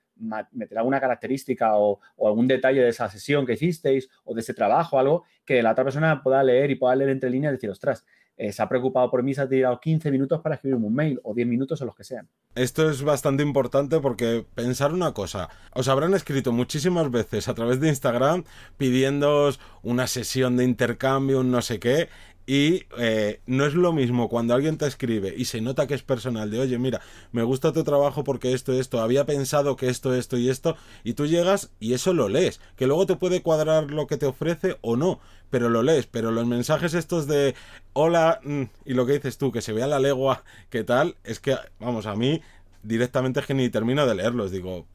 meter 0.52 0.78
alguna 0.78 1.00
característica 1.00 1.76
o, 1.76 2.00
algún 2.24 2.46
detalle 2.46 2.82
de 2.82 2.88
esa 2.88 3.08
sesión 3.08 3.46
que 3.46 3.54
hicisteis 3.54 4.08
o 4.24 4.34
de 4.34 4.40
ese 4.40 4.54
trabajo, 4.54 4.98
algo 4.98 5.24
que 5.44 5.62
la 5.62 5.72
otra 5.72 5.84
persona 5.84 6.22
pueda 6.22 6.42
leer 6.42 6.70
y 6.70 6.76
pueda 6.76 6.94
leer 6.94 7.10
entre 7.10 7.30
líneas 7.30 7.52
y 7.52 7.56
decir, 7.56 7.70
ostras, 7.70 8.04
eh, 8.42 8.52
se 8.52 8.60
ha 8.60 8.68
preocupado 8.68 9.08
por 9.08 9.22
mí, 9.22 9.32
se 9.34 9.40
ha 9.40 9.48
tirado 9.48 9.78
15 9.78 10.10
minutos 10.10 10.40
para 10.40 10.56
escribirme 10.56 10.86
un 10.88 10.94
mail 10.94 11.20
o 11.22 11.32
10 11.32 11.46
minutos 11.46 11.80
o 11.80 11.84
los 11.84 11.94
que 11.94 12.02
sean. 12.02 12.28
Esto 12.56 12.90
es 12.90 13.02
bastante 13.02 13.44
importante 13.44 14.00
porque 14.00 14.44
pensar 14.56 14.92
una 14.92 15.14
cosa, 15.14 15.48
os 15.72 15.86
habrán 15.86 16.12
escrito 16.14 16.50
muchísimas 16.50 17.08
veces 17.08 17.46
a 17.46 17.54
través 17.54 17.78
de 17.78 17.88
Instagram 17.88 18.42
pidiendo 18.76 19.50
una 19.84 20.08
sesión 20.08 20.56
de 20.56 20.64
intercambio, 20.64 21.38
un 21.38 21.52
no 21.52 21.62
sé 21.62 21.78
qué, 21.78 22.08
y 22.46 22.84
eh, 22.98 23.40
no 23.46 23.66
es 23.66 23.74
lo 23.74 23.92
mismo 23.92 24.28
cuando 24.28 24.54
alguien 24.54 24.76
te 24.76 24.86
escribe 24.86 25.32
y 25.36 25.44
se 25.44 25.60
nota 25.60 25.86
que 25.86 25.94
es 25.94 26.02
personal, 26.02 26.50
de 26.50 26.60
oye, 26.60 26.78
mira, 26.78 27.00
me 27.30 27.42
gusta 27.42 27.72
tu 27.72 27.84
trabajo 27.84 28.24
porque 28.24 28.52
esto, 28.52 28.72
esto, 28.72 29.00
había 29.00 29.24
pensado 29.24 29.76
que 29.76 29.88
esto, 29.88 30.14
esto 30.14 30.36
y 30.36 30.48
esto, 30.48 30.76
y 31.04 31.14
tú 31.14 31.26
llegas 31.26 31.70
y 31.78 31.94
eso 31.94 32.12
lo 32.14 32.28
lees, 32.28 32.60
que 32.76 32.86
luego 32.86 33.06
te 33.06 33.16
puede 33.16 33.42
cuadrar 33.42 33.90
lo 33.90 34.06
que 34.06 34.16
te 34.16 34.26
ofrece 34.26 34.76
o 34.80 34.96
no, 34.96 35.20
pero 35.50 35.68
lo 35.68 35.82
lees, 35.82 36.06
pero 36.06 36.32
los 36.32 36.46
mensajes 36.46 36.94
estos 36.94 37.26
de 37.26 37.54
hola 37.92 38.40
mm, 38.42 38.62
y 38.86 38.94
lo 38.94 39.06
que 39.06 39.14
dices 39.14 39.38
tú, 39.38 39.52
que 39.52 39.62
se 39.62 39.72
vea 39.72 39.86
la 39.86 40.00
legua, 40.00 40.44
¿qué 40.70 40.82
tal? 40.82 41.16
Es 41.24 41.38
que, 41.38 41.56
vamos, 41.78 42.06
a 42.06 42.16
mí 42.16 42.40
directamente 42.82 43.40
es 43.40 43.46
que 43.46 43.54
ni 43.54 43.68
termino 43.70 44.06
de 44.06 44.14
leerlos, 44.14 44.50
digo... 44.50 44.86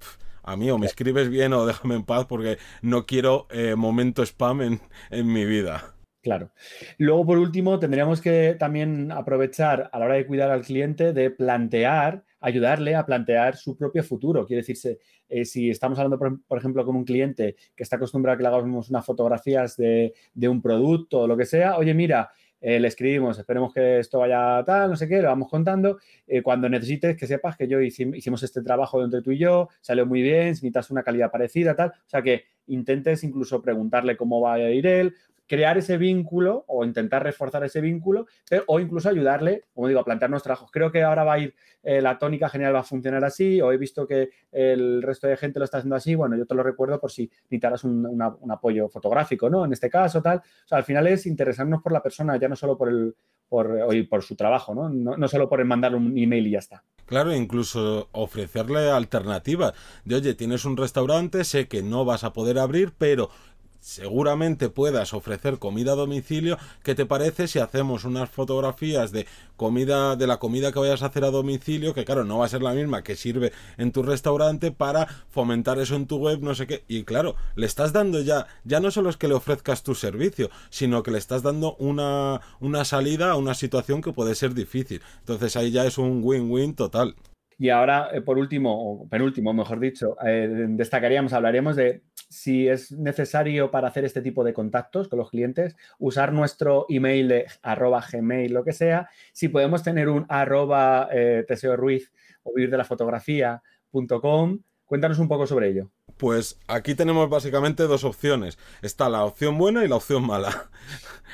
a 0.43 0.55
mí 0.55 0.71
o 0.71 0.77
me 0.77 0.87
escribes 0.87 1.27
bien 1.29 1.51
o 1.51 1.65
déjame 1.65 1.95
en 1.95 2.03
paz 2.03 2.25
porque 2.25 2.57
no 2.81 3.05
quiero 3.05 3.47
eh, 3.49 3.75
momento 3.75 4.23
spam 4.23 4.61
en, 4.61 4.81
en 5.09 5.27
mi 5.27 5.43
vida. 5.43 5.96
Claro. 6.21 6.51
Luego, 6.97 7.25
por 7.25 7.37
último, 7.37 7.79
tendríamos 7.79 8.21
que 8.21 8.55
también 8.59 9.11
aprovechar 9.11 9.89
a 9.91 9.99
la 9.99 10.05
hora 10.05 10.15
de 10.15 10.25
cuidar 10.25 10.49
al 10.49 10.63
cliente 10.63 11.13
de 11.13 11.29
plantear, 11.29 12.23
ayudarle 12.39 12.95
a 12.95 13.05
plantear 13.05 13.55
su 13.55 13.77
propio 13.77 14.03
futuro. 14.03 14.45
Quiere 14.45 14.61
decirse, 14.61 14.99
eh, 15.29 15.45
si 15.45 15.69
estamos 15.69 15.99
hablando, 15.99 16.17
por, 16.47 16.57
ejemplo, 16.57 16.85
con 16.85 16.95
un 16.95 17.05
cliente 17.05 17.55
que 17.75 17.83
está 17.83 17.97
acostumbrado 17.97 18.33
a 18.33 18.37
que 18.37 18.43
le 18.43 18.49
hagamos 18.49 18.89
unas 18.89 19.05
fotografías 19.05 19.77
de, 19.77 20.13
un 20.35 20.61
producto 20.61 21.21
o 21.21 21.27
lo 21.27 21.37
que 21.37 21.45
sea, 21.45 21.77
oye, 21.77 21.93
mira, 21.93 22.29
eh, 22.59 22.79
le 22.79 22.87
escribimos, 22.87 23.37
esperemos 23.37 23.71
que 23.71 23.99
esto 23.99 24.17
vaya 24.17 24.63
tal, 24.65 24.89
no 24.89 24.95
sé 24.95 25.07
qué, 25.07 25.21
lo 25.21 25.27
vamos 25.27 25.49
contando. 25.49 25.99
Eh, 26.25 26.41
cuando 26.41 26.67
necesites 26.67 27.15
que 27.15 27.27
sepas 27.27 27.55
que 27.55 27.67
yo 27.67 27.79
hicimos 27.79 28.41
este 28.41 28.63
trabajo 28.63 29.03
entre 29.03 29.21
tú 29.21 29.31
y 29.31 29.37
yo, 29.37 29.69
salió 29.79 30.05
muy 30.07 30.23
bien, 30.23 30.55
si 30.55 30.65
necesitas 30.65 30.89
una 30.89 31.03
calidad 31.03 31.31
parecida, 31.31 31.75
tal. 31.75 31.89
O 31.89 32.09
sea 32.09 32.23
que 32.23 32.45
intentes 32.65 33.23
incluso 33.23 33.61
preguntarle 33.61 34.17
cómo 34.17 34.41
va 34.41 34.55
a 34.55 34.69
ir 34.71 34.87
él 34.87 35.13
crear 35.47 35.77
ese 35.77 35.97
vínculo 35.97 36.65
o 36.67 36.83
intentar 36.83 37.23
reforzar 37.23 37.63
ese 37.63 37.81
vínculo 37.81 38.27
o 38.67 38.79
incluso 38.79 39.09
ayudarle, 39.09 39.63
como 39.73 39.87
digo, 39.87 39.99
a 39.99 40.05
plantearnos 40.05 40.43
trabajos. 40.43 40.69
Creo 40.71 40.91
que 40.91 41.03
ahora 41.03 41.23
va 41.23 41.33
a 41.33 41.39
ir, 41.39 41.55
eh, 41.83 42.01
la 42.01 42.17
tónica 42.17 42.49
general 42.49 42.75
va 42.75 42.79
a 42.79 42.83
funcionar 42.83 43.23
así 43.23 43.61
o 43.61 43.71
he 43.71 43.77
visto 43.77 44.05
que 44.05 44.29
el 44.51 45.01
resto 45.01 45.27
de 45.27 45.37
gente 45.37 45.59
lo 45.59 45.65
está 45.65 45.77
haciendo 45.77 45.95
así, 45.95 46.15
bueno, 46.15 46.35
yo 46.35 46.45
te 46.45 46.55
lo 46.55 46.63
recuerdo 46.63 46.99
por 46.99 47.11
si 47.11 47.29
necesitaras 47.43 47.83
un, 47.83 48.21
apoyo 48.51 48.89
fotográfico, 48.89 49.49
¿no? 49.49 49.65
En 49.65 49.73
este 49.73 49.89
caso, 49.89 50.21
tal. 50.21 50.37
O 50.37 50.67
sea, 50.67 50.77
al 50.77 50.83
final 50.83 51.07
es 51.07 51.25
interesarnos 51.25 51.81
por 51.81 51.91
la 51.91 52.03
persona, 52.03 52.37
ya 52.37 52.47
no 52.47 52.55
solo 52.55 52.77
por 52.77 52.89
el 52.89 53.15
por, 53.49 54.23
su 54.23 54.35
trabajo, 54.35 54.75
¿no? 54.75 54.89
¿no? 54.89 55.15
No 55.15 55.27
solo 55.27 55.47
por 55.47 55.63
mandarle 55.63 55.97
un 55.97 56.17
email 56.17 56.47
y 56.47 56.51
ya 56.51 56.59
está. 56.59 56.83
Claro, 57.05 57.33
incluso 57.33 58.09
ofrecerle 58.11 58.91
alternativas. 58.91 59.73
De 60.03 60.15
oye, 60.15 60.33
tienes 60.33 60.65
un 60.65 60.75
restaurante, 60.75 61.45
sé 61.45 61.69
que 61.69 61.81
no 61.81 62.03
vas 62.03 62.25
a 62.25 62.33
poder 62.33 62.59
abrir, 62.59 62.91
pero 62.97 63.29
seguramente 63.79 64.69
puedas 64.69 65.13
ofrecer 65.13 65.59
comida 65.59 65.93
a 65.93 65.95
domicilio. 65.95 66.57
¿Qué 66.83 66.95
te 66.95 67.05
parece 67.05 67.47
si 67.47 67.59
hacemos 67.59 68.05
unas 68.05 68.29
fotografías 68.29 69.11
de 69.11 69.25
comida, 69.55 70.15
de 70.15 70.27
la 70.27 70.37
comida 70.37 70.71
que 70.71 70.79
vayas 70.79 71.03
a 71.03 71.07
hacer 71.07 71.23
a 71.23 71.31
domicilio, 71.31 71.93
que 71.93 72.05
claro, 72.05 72.23
no 72.23 72.39
va 72.39 72.45
a 72.45 72.49
ser 72.49 72.61
la 72.61 72.73
misma 72.73 73.03
que 73.03 73.15
sirve 73.15 73.51
en 73.77 73.91
tu 73.91 74.03
restaurante 74.03 74.71
para 74.71 75.07
fomentar 75.29 75.79
eso 75.79 75.95
en 75.95 76.07
tu 76.07 76.17
web, 76.17 76.41
no 76.41 76.55
sé 76.55 76.67
qué. 76.67 76.83
Y 76.87 77.03
claro, 77.03 77.35
le 77.55 77.65
estás 77.65 77.93
dando 77.93 78.21
ya, 78.21 78.47
ya 78.63 78.79
no 78.79 78.91
solo 78.91 79.09
es 79.09 79.17
que 79.17 79.27
le 79.27 79.33
ofrezcas 79.33 79.83
tu 79.83 79.95
servicio, 79.95 80.49
sino 80.69 81.03
que 81.03 81.11
le 81.11 81.17
estás 81.17 81.43
dando 81.43 81.75
una, 81.75 82.41
una 82.59 82.85
salida 82.85 83.31
a 83.31 83.35
una 83.35 83.53
situación 83.53 84.01
que 84.01 84.13
puede 84.13 84.35
ser 84.35 84.53
difícil. 84.53 85.01
Entonces 85.19 85.55
ahí 85.55 85.71
ya 85.71 85.85
es 85.85 85.97
un 85.97 86.21
win-win 86.23 86.75
total. 86.75 87.15
Y 87.59 87.69
ahora, 87.69 88.09
eh, 88.13 88.21
por 88.21 88.37
último, 88.37 89.01
o 89.01 89.09
penúltimo, 89.09 89.51
mejor 89.51 89.79
dicho, 89.79 90.15
eh, 90.23 90.67
destacaríamos, 90.69 91.33
hablaríamos 91.33 91.75
de 91.75 92.03
si 92.29 92.67
es 92.67 92.91
necesario 92.91 93.71
para 93.71 93.87
hacer 93.87 94.05
este 94.05 94.21
tipo 94.21 94.43
de 94.43 94.53
contactos 94.53 95.07
con 95.07 95.19
los 95.19 95.29
clientes, 95.29 95.75
usar 95.99 96.33
nuestro 96.33 96.85
email 96.89 97.27
de 97.27 97.45
arroba 97.61 98.03
gmail, 98.11 98.53
lo 98.53 98.63
que 98.63 98.73
sea, 98.73 99.09
si 99.33 99.47
podemos 99.47 99.83
tener 99.83 100.09
un 100.09 100.25
arroba 100.29 101.07
eh, 101.11 101.45
Teseo 101.47 101.75
Ruiz 101.75 102.11
o 102.43 102.53
vivir 102.53 102.69
de 102.69 102.77
la 102.77 102.85
fotografía.com. 102.85 104.59
Cuéntanos 104.85 105.19
un 105.19 105.27
poco 105.27 105.45
sobre 105.45 105.69
ello. 105.69 105.91
Pues 106.15 106.59
aquí 106.67 106.95
tenemos 106.95 107.29
básicamente 107.29 107.83
dos 107.83 108.05
opciones. 108.05 108.57
Está 108.81 109.09
la 109.09 109.25
opción 109.25 109.57
buena 109.57 109.83
y 109.83 109.87
la 109.87 109.97
opción 109.97 110.25
mala. 110.25 110.69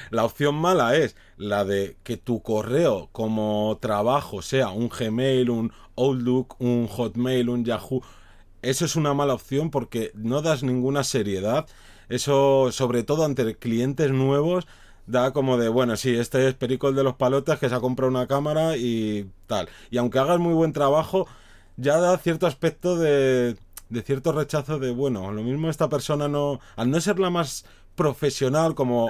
La 0.09 0.25
opción 0.25 0.55
mala 0.55 0.95
es 0.95 1.15
la 1.37 1.65
de 1.65 1.97
que 2.03 2.17
tu 2.17 2.41
correo 2.41 3.09
como 3.11 3.77
trabajo 3.79 4.41
sea 4.41 4.69
un 4.69 4.89
Gmail, 4.89 5.51
un 5.51 5.71
Outlook, 5.95 6.59
un 6.59 6.87
Hotmail, 6.87 7.47
un 7.47 7.63
Yahoo. 7.63 8.01
Eso 8.63 8.85
es 8.85 8.95
una 8.95 9.13
mala 9.13 9.33
opción 9.33 9.69
porque 9.69 10.11
no 10.15 10.41
das 10.41 10.63
ninguna 10.63 11.03
seriedad. 11.03 11.67
Eso, 12.09 12.71
sobre 12.71 13.03
todo 13.03 13.25
ante 13.25 13.55
clientes 13.55 14.11
nuevos, 14.11 14.67
da 15.05 15.31
como 15.31 15.57
de, 15.57 15.69
bueno, 15.69 15.95
sí, 15.97 16.15
este 16.15 16.47
es 16.47 16.53
Perico 16.55 16.91
de 16.91 17.03
los 17.03 17.15
Palotas 17.15 17.59
que 17.59 17.69
se 17.69 17.75
ha 17.75 17.79
comprado 17.79 18.09
una 18.09 18.25
cámara 18.27 18.77
y 18.77 19.29
tal. 19.47 19.67
Y 19.91 19.97
aunque 19.97 20.19
hagas 20.19 20.39
muy 20.39 20.53
buen 20.53 20.73
trabajo, 20.73 21.27
ya 21.77 21.97
da 21.97 22.17
cierto 22.17 22.47
aspecto 22.47 22.97
de, 22.97 23.57
de 23.89 24.01
cierto 24.01 24.31
rechazo 24.31 24.79
de, 24.79 24.91
bueno, 24.91 25.31
lo 25.31 25.43
mismo 25.43 25.69
esta 25.69 25.89
persona 25.89 26.27
no, 26.27 26.59
al 26.75 26.89
no 26.89 27.01
ser 27.01 27.19
la 27.19 27.29
más 27.29 27.65
profesional 27.95 28.75
como... 28.75 29.09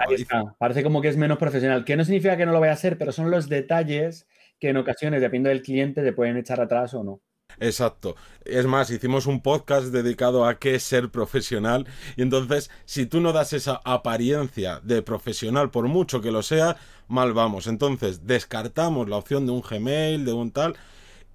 Parece 0.57 0.83
como 0.83 1.01
que 1.01 1.09
es 1.09 1.17
menos 1.17 1.37
profesional, 1.37 1.85
que 1.85 1.95
no 1.95 2.03
significa 2.03 2.37
que 2.37 2.45
no 2.45 2.51
lo 2.51 2.59
vaya 2.59 2.73
a 2.73 2.77
ser, 2.77 2.97
pero 2.97 3.11
son 3.11 3.31
los 3.31 3.49
detalles 3.49 4.27
que 4.59 4.69
en 4.69 4.77
ocasiones, 4.77 5.21
dependiendo 5.21 5.49
del 5.49 5.61
cliente, 5.61 6.03
te 6.03 6.13
pueden 6.13 6.37
echar 6.37 6.59
atrás 6.59 6.93
o 6.93 7.03
no. 7.03 7.21
Exacto. 7.59 8.15
Es 8.45 8.65
más, 8.65 8.89
hicimos 8.89 9.25
un 9.25 9.41
podcast 9.41 9.87
dedicado 9.87 10.45
a 10.45 10.59
qué 10.59 10.75
es 10.75 10.83
ser 10.83 11.09
profesional. 11.09 11.87
Y 12.17 12.21
entonces, 12.21 12.69
si 12.85 13.05
tú 13.05 13.21
no 13.21 13.33
das 13.33 13.53
esa 13.53 13.81
apariencia 13.83 14.79
de 14.83 15.01
profesional, 15.01 15.71
por 15.71 15.87
mucho 15.87 16.21
que 16.21 16.31
lo 16.31 16.43
sea, 16.43 16.77
mal 17.07 17.33
vamos. 17.33 17.67
Entonces, 17.67 18.25
descartamos 18.25 19.09
la 19.09 19.17
opción 19.17 19.45
de 19.45 19.51
un 19.51 19.61
Gmail, 19.61 20.25
de 20.25 20.33
un 20.33 20.51
tal. 20.51 20.75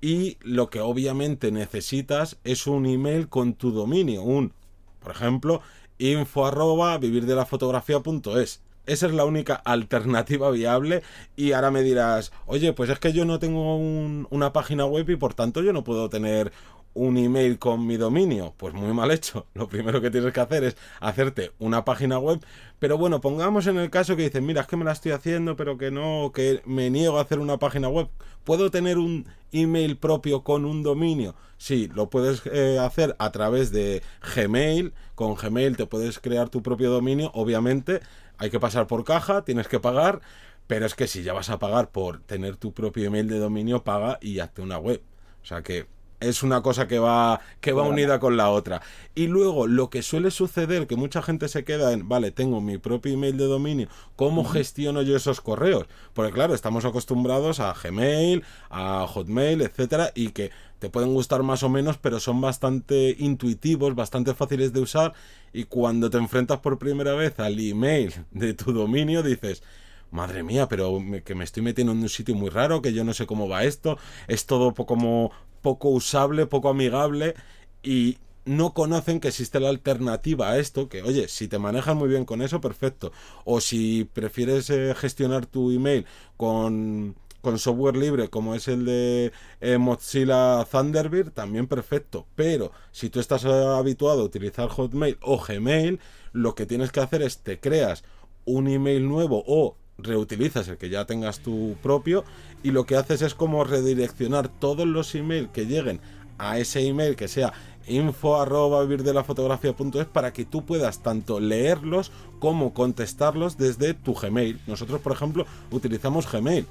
Y 0.00 0.38
lo 0.42 0.70
que 0.70 0.80
obviamente 0.80 1.50
necesitas 1.50 2.38
es 2.44 2.66
un 2.66 2.86
email 2.86 3.28
con 3.28 3.54
tu 3.54 3.72
dominio. 3.72 4.22
Un, 4.22 4.52
por 5.00 5.12
ejemplo, 5.12 5.62
info 5.98 6.46
arroba 6.46 6.98
vivirdelafotografía.es 6.98 8.62
esa 8.88 9.06
es 9.06 9.12
la 9.12 9.24
única 9.24 9.54
alternativa 9.54 10.50
viable 10.50 11.02
y 11.36 11.52
ahora 11.52 11.70
me 11.70 11.82
dirás, 11.82 12.32
oye, 12.46 12.72
pues 12.72 12.90
es 12.90 12.98
que 12.98 13.12
yo 13.12 13.24
no 13.24 13.38
tengo 13.38 13.76
una 13.76 14.52
página 14.52 14.86
web 14.86 15.08
y 15.10 15.16
por 15.16 15.34
tanto 15.34 15.62
yo 15.62 15.72
no 15.72 15.84
puedo 15.84 16.08
tener 16.08 16.52
un 16.94 17.16
email 17.16 17.58
con 17.58 17.86
mi 17.86 17.96
dominio. 17.96 18.54
Pues 18.56 18.74
muy 18.74 18.92
mal 18.92 19.10
hecho. 19.10 19.46
Lo 19.54 19.68
primero 19.68 20.00
que 20.00 20.10
tienes 20.10 20.32
que 20.32 20.40
hacer 20.40 20.64
es 20.64 20.76
hacerte 21.00 21.52
una 21.58 21.84
página 21.84 22.18
web. 22.18 22.40
Pero 22.78 22.98
bueno, 22.98 23.20
pongamos 23.20 23.66
en 23.66 23.78
el 23.78 23.90
caso 23.90 24.16
que 24.16 24.24
dices, 24.24 24.42
mira, 24.42 24.62
es 24.62 24.66
que 24.66 24.76
me 24.76 24.84
la 24.84 24.92
estoy 24.92 25.12
haciendo, 25.12 25.56
pero 25.56 25.78
que 25.78 25.90
no, 25.90 26.32
que 26.34 26.62
me 26.64 26.90
niego 26.90 27.18
a 27.18 27.22
hacer 27.22 27.38
una 27.38 27.58
página 27.58 27.88
web. 27.88 28.08
¿Puedo 28.44 28.70
tener 28.70 28.98
un 28.98 29.26
email 29.52 29.96
propio 29.96 30.42
con 30.42 30.64
un 30.64 30.82
dominio? 30.82 31.34
Sí, 31.56 31.90
lo 31.94 32.08
puedes 32.08 32.42
eh, 32.46 32.78
hacer 32.78 33.14
a 33.18 33.30
través 33.30 33.70
de 33.70 34.02
Gmail. 34.34 34.92
Con 35.14 35.34
Gmail 35.34 35.76
te 35.76 35.86
puedes 35.86 36.18
crear 36.18 36.48
tu 36.48 36.62
propio 36.62 36.90
dominio, 36.90 37.30
obviamente 37.34 38.00
hay 38.38 38.50
que 38.50 38.60
pasar 38.60 38.86
por 38.86 39.04
caja, 39.04 39.42
tienes 39.42 39.68
que 39.68 39.80
pagar, 39.80 40.20
pero 40.66 40.86
es 40.86 40.94
que 40.94 41.06
si 41.06 41.22
ya 41.22 41.32
vas 41.32 41.50
a 41.50 41.58
pagar 41.58 41.90
por 41.90 42.20
tener 42.20 42.56
tu 42.56 42.72
propio 42.72 43.06
email 43.06 43.28
de 43.28 43.38
dominio, 43.38 43.84
paga 43.84 44.18
y 44.20 44.38
hazte 44.38 44.62
una 44.62 44.78
web. 44.78 45.02
O 45.42 45.46
sea 45.46 45.62
que 45.62 45.86
es 46.20 46.42
una 46.42 46.62
cosa 46.62 46.88
que 46.88 46.98
va 46.98 47.40
que 47.60 47.72
va 47.72 47.82
unida 47.82 48.18
con 48.18 48.36
la 48.36 48.50
otra. 48.50 48.82
Y 49.14 49.26
luego 49.26 49.66
lo 49.66 49.90
que 49.90 50.02
suele 50.02 50.30
suceder 50.30 50.86
que 50.86 50.96
mucha 50.96 51.22
gente 51.22 51.48
se 51.48 51.64
queda 51.64 51.92
en, 51.92 52.08
vale, 52.08 52.30
tengo 52.30 52.60
mi 52.60 52.78
propio 52.78 53.12
email 53.12 53.36
de 53.36 53.44
dominio, 53.44 53.88
¿cómo 54.16 54.44
gestiono 54.44 55.02
yo 55.02 55.16
esos 55.16 55.40
correos? 55.40 55.86
Porque 56.14 56.32
claro, 56.32 56.54
estamos 56.54 56.84
acostumbrados 56.84 57.60
a 57.60 57.74
Gmail, 57.74 58.44
a 58.70 59.06
Hotmail, 59.06 59.62
etcétera, 59.62 60.12
y 60.14 60.30
que 60.30 60.50
te 60.78 60.90
pueden 60.90 61.12
gustar 61.12 61.42
más 61.42 61.62
o 61.62 61.68
menos, 61.68 61.98
pero 61.98 62.20
son 62.20 62.40
bastante 62.40 63.16
intuitivos, 63.18 63.94
bastante 63.94 64.34
fáciles 64.34 64.72
de 64.72 64.80
usar 64.80 65.12
y 65.52 65.64
cuando 65.64 66.10
te 66.10 66.18
enfrentas 66.18 66.60
por 66.60 66.78
primera 66.78 67.14
vez 67.14 67.38
al 67.40 67.58
email 67.58 68.14
de 68.30 68.54
tu 68.54 68.72
dominio 68.72 69.22
dices, 69.22 69.62
madre 70.10 70.42
mía, 70.42 70.68
pero 70.68 71.02
que 71.24 71.34
me 71.34 71.44
estoy 71.44 71.62
metiendo 71.62 71.92
en 71.92 72.00
un 72.00 72.08
sitio 72.08 72.34
muy 72.34 72.50
raro, 72.50 72.80
que 72.80 72.92
yo 72.92 73.04
no 73.04 73.12
sé 73.12 73.26
cómo 73.26 73.48
va 73.48 73.64
esto, 73.64 73.98
es 74.26 74.46
todo 74.46 74.74
como 74.74 75.32
poco 75.62 75.88
usable, 75.88 76.46
poco 76.46 76.68
amigable 76.68 77.34
y 77.82 78.18
no 78.44 78.72
conocen 78.72 79.20
que 79.20 79.28
existe 79.28 79.60
la 79.60 79.68
alternativa 79.68 80.50
a 80.50 80.58
esto, 80.58 80.88
que 80.88 81.02
oye, 81.02 81.28
si 81.28 81.48
te 81.48 81.58
manejas 81.58 81.94
muy 81.94 82.08
bien 82.08 82.24
con 82.24 82.40
eso, 82.42 82.60
perfecto. 82.60 83.12
O 83.44 83.60
si 83.60 84.04
prefieres 84.12 84.70
eh, 84.70 84.94
gestionar 84.96 85.46
tu 85.46 85.70
email 85.70 86.06
con 86.36 87.16
con 87.40 87.58
software 87.58 87.96
libre 87.96 88.28
como 88.28 88.54
es 88.54 88.68
el 88.68 88.84
de 88.84 89.32
eh, 89.60 89.78
Mozilla 89.78 90.64
Thunderbird, 90.70 91.30
también 91.32 91.66
perfecto. 91.66 92.26
Pero 92.34 92.72
si 92.90 93.10
tú 93.10 93.20
estás 93.20 93.44
habituado 93.44 94.22
a 94.22 94.24
utilizar 94.24 94.68
Hotmail 94.68 95.18
o 95.22 95.38
Gmail, 95.38 96.00
lo 96.32 96.54
que 96.54 96.66
tienes 96.66 96.92
que 96.92 97.00
hacer 97.00 97.22
es 97.22 97.38
te 97.38 97.60
creas 97.60 98.04
un 98.44 98.68
email 98.68 99.06
nuevo 99.06 99.44
o 99.46 99.76
reutilizas 99.98 100.68
el 100.68 100.78
que 100.78 100.88
ya 100.88 101.04
tengas 101.04 101.40
tu 101.40 101.76
propio 101.82 102.24
y 102.62 102.70
lo 102.70 102.86
que 102.86 102.96
haces 102.96 103.22
es 103.22 103.34
como 103.34 103.64
redireccionar 103.64 104.48
todos 104.48 104.86
los 104.86 105.14
emails 105.14 105.50
que 105.52 105.66
lleguen 105.66 106.00
a 106.38 106.58
ese 106.58 106.86
email 106.86 107.16
que 107.16 107.28
sea 107.28 107.52
info 107.88 108.40
arroba 108.40 108.84
de 108.86 109.14
la 109.14 109.24
fotografía.es 109.24 110.06
para 110.06 110.32
que 110.32 110.44
tú 110.44 110.64
puedas 110.64 111.02
tanto 111.02 111.40
leerlos 111.40 112.12
como 112.38 112.74
contestarlos 112.74 113.56
desde 113.56 113.94
tu 113.94 114.14
Gmail. 114.14 114.60
Nosotros, 114.66 115.00
por 115.00 115.12
ejemplo, 115.12 115.46
utilizamos 115.70 116.30
Gmail 116.30 116.66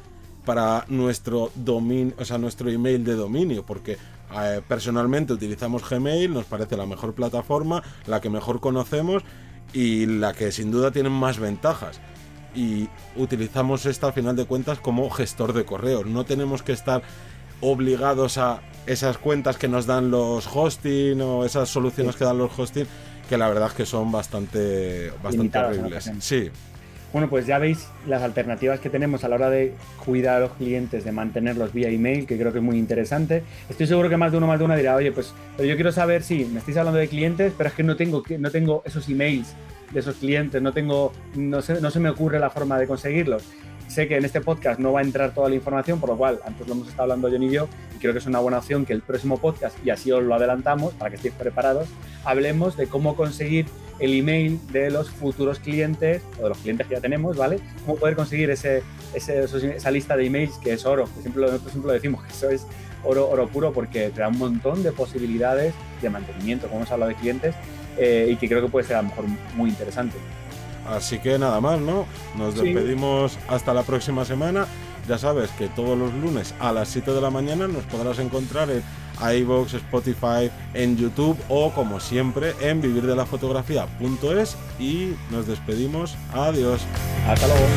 para 0.46 0.86
nuestro 0.88 1.52
dominio, 1.56 2.14
o 2.20 2.24
sea, 2.24 2.38
nuestro 2.38 2.70
email 2.70 3.04
de 3.04 3.16
dominio, 3.16 3.66
porque 3.66 3.98
eh, 4.40 4.62
personalmente 4.66 5.34
utilizamos 5.34 5.88
Gmail, 5.90 6.34
nos 6.34 6.46
parece 6.46 6.78
la 6.78 6.86
mejor 6.86 7.14
plataforma, 7.14 7.84
la 8.06 8.22
que 8.22 8.30
mejor 8.30 8.62
conocemos 8.62 9.24
y 9.74 10.06
la 10.06 10.34
que 10.34 10.52
sin 10.52 10.72
duda 10.72 10.92
tiene 10.92 11.10
más 11.10 11.40
ventajas. 11.40 12.00
Y 12.56 12.90
utilizamos 13.16 13.86
esta, 13.86 14.08
al 14.08 14.14
final 14.14 14.36
de 14.36 14.46
cuentas, 14.46 14.80
como 14.80 15.10
gestor 15.10 15.54
de 15.54 15.66
correos. 15.66 16.06
No 16.06 16.26
tenemos 16.26 16.64
que 16.64 16.72
estar 16.72 17.04
obligados 17.62 18.38
a 18.38 18.62
esas 18.86 19.18
cuentas 19.18 19.58
que 19.58 19.68
nos 19.68 19.86
dan 19.86 20.12
los 20.12 20.48
hosting 20.48 21.20
o 21.22 21.46
esas 21.46 21.70
soluciones 21.70 22.16
que 22.16 22.26
dan 22.26 22.38
los 22.38 22.58
hosting, 22.58 22.86
que 23.30 23.38
la 23.38 23.50
verdad 23.50 23.68
es 23.70 23.74
que 23.74 23.86
son 23.86 24.12
bastante, 24.12 25.12
bastante 25.24 25.58
horribles. 25.58 26.12
Sí. 26.20 26.50
Bueno, 27.14 27.30
pues 27.30 27.48
ya 27.48 27.58
veis 27.58 27.88
las 28.06 28.22
alternativas 28.22 28.80
que 28.80 28.90
tenemos 28.90 29.24
a 29.24 29.30
la 29.30 29.36
hora 29.36 29.50
de 29.50 29.74
cuidar 30.04 30.38
a 30.38 30.40
los 30.42 30.52
clientes, 30.54 31.06
de 31.06 31.12
mantenerlos 31.12 31.74
vía 31.74 31.90
email, 31.90 32.28
que 32.28 32.38
creo 32.38 32.52
que 32.52 32.60
es 32.60 32.64
muy 32.64 32.78
interesante. 32.78 33.44
Estoy 33.70 33.88
seguro 33.88 34.10
que 34.10 34.18
más 34.18 34.32
de 34.32 34.38
uno, 34.38 34.48
más 34.48 34.60
de 34.60 34.66
una 34.66 34.76
dirá, 34.76 34.96
oye, 34.96 35.12
pues 35.12 35.34
pero 35.56 35.70
yo 35.70 35.76
quiero 35.76 35.92
saber 35.92 36.22
si 36.22 36.46
me 36.46 36.60
estáis 36.60 36.78
hablando 36.78 37.00
de 37.00 37.08
clientes, 37.08 37.54
pero 37.58 37.70
es 37.70 37.76
que 37.76 37.84
no 37.84 37.96
tengo, 37.96 38.24
no 38.38 38.52
tengo 38.52 38.84
esos 38.86 39.08
emails 39.08 39.54
de 39.92 40.00
esos 40.00 40.16
clientes, 40.16 40.62
no 40.62 40.74
tengo, 40.74 41.12
no 41.36 41.62
se, 41.62 41.82
no 41.82 41.92
se 41.92 42.00
me 42.00 42.10
ocurre 42.10 42.40
la 42.40 42.50
forma 42.50 42.78
de 42.80 42.88
conseguirlos. 42.88 43.44
Sé 43.88 44.08
que 44.08 44.18
en 44.18 44.26
este 44.26 44.42
podcast 44.42 44.80
no 44.80 44.92
va 44.92 45.00
a 45.00 45.04
entrar 45.04 45.34
toda 45.34 45.48
la 45.48 45.56
información, 45.56 46.00
por 46.00 46.10
lo 46.10 46.18
cual 46.18 46.40
antes 46.46 46.68
lo 46.68 46.74
hemos 46.74 46.90
estado 46.90 47.04
hablando 47.04 47.30
John 47.32 47.44
y 47.44 47.50
yo, 47.50 47.70
y 47.96 48.00
creo 48.00 48.12
que 48.12 48.20
es 48.20 48.26
una 48.26 48.40
buena 48.40 48.58
opción 48.58 48.86
que 48.86 48.92
el 48.92 49.02
próximo 49.02 49.38
podcast, 49.38 49.78
y 49.86 49.92
así 49.92 50.12
os 50.12 50.24
lo 50.24 50.36
adelantamos 50.36 50.94
para 50.96 51.10
que 51.10 51.16
estéis 51.16 51.34
preparados, 51.34 51.88
hablemos 52.26 52.76
de 52.76 52.88
cómo 52.88 53.16
conseguir 53.16 53.66
el 54.00 54.14
email 54.14 54.60
de 54.72 54.92
los 54.92 55.10
futuros 55.10 55.60
clientes 55.60 56.22
o 56.40 56.44
de 56.44 56.50
los 56.50 56.58
clientes 56.58 56.86
que 56.86 56.96
ya 56.96 57.02
tenemos, 57.02 57.38
¿vale? 57.38 57.60
Cómo 57.86 57.98
poder 57.98 58.16
conseguir 58.16 58.50
ese, 58.50 58.84
esa 59.14 59.92
lista 59.92 60.18
de 60.18 60.26
emails 60.26 60.58
que 60.58 60.74
es 60.74 60.86
oro, 60.86 61.06
que 61.16 61.22
siempre, 61.22 61.44
nosotros 61.44 61.72
siempre 61.72 61.88
lo 61.88 61.94
decimos 61.94 62.24
que 62.24 62.32
eso 62.32 62.50
es 62.50 62.68
oro, 63.04 63.30
oro 63.30 63.48
puro 63.48 63.72
porque 63.72 64.10
te 64.10 64.20
da 64.20 64.28
un 64.28 64.38
montón 64.38 64.84
de 64.84 64.92
posibilidades 64.92 65.74
de 66.02 66.10
mantenimiento, 66.10 66.68
como 66.68 66.82
hemos 66.82 66.92
hablado 66.92 67.10
de 67.10 67.16
clientes, 67.16 67.56
eh, 67.98 68.28
y 68.32 68.36
que 68.36 68.48
creo 68.48 68.62
que 68.62 68.70
puede 68.70 68.86
ser 68.86 68.98
a 68.98 69.02
lo 69.02 69.10
mejor 69.10 69.26
muy 69.56 69.70
interesante. 69.70 70.18
Así 70.88 71.20
que 71.20 71.38
nada 71.38 71.60
más, 71.60 71.80
¿no? 71.80 72.06
Nos 72.38 72.56
despedimos 72.56 73.38
hasta 73.48 73.74
la 73.74 73.84
próxima 73.84 74.24
semana. 74.26 74.68
Ya 75.08 75.18
sabes 75.18 75.50
que 75.52 75.68
todos 75.68 75.98
los 75.98 76.14
lunes 76.14 76.54
a 76.60 76.72
las 76.72 76.90
7 76.90 77.12
de 77.12 77.22
la 77.22 77.30
mañana 77.30 77.68
nos 77.68 77.84
podrás 77.84 78.20
encontrar 78.20 78.70
en 78.70 78.84
iVoox, 79.22 79.74
Spotify, 79.76 80.52
en 80.74 80.98
YouTube 80.98 81.38
o 81.50 81.72
como 81.72 82.00
siempre 82.00 82.54
en 82.62 82.82
vivirdelafotografía.es 82.82 84.58
y 84.80 85.14
nos 85.32 85.48
despedimos. 85.48 86.16
Adiós. 86.34 86.82
Hasta 87.28 87.48
luego. 87.48 87.68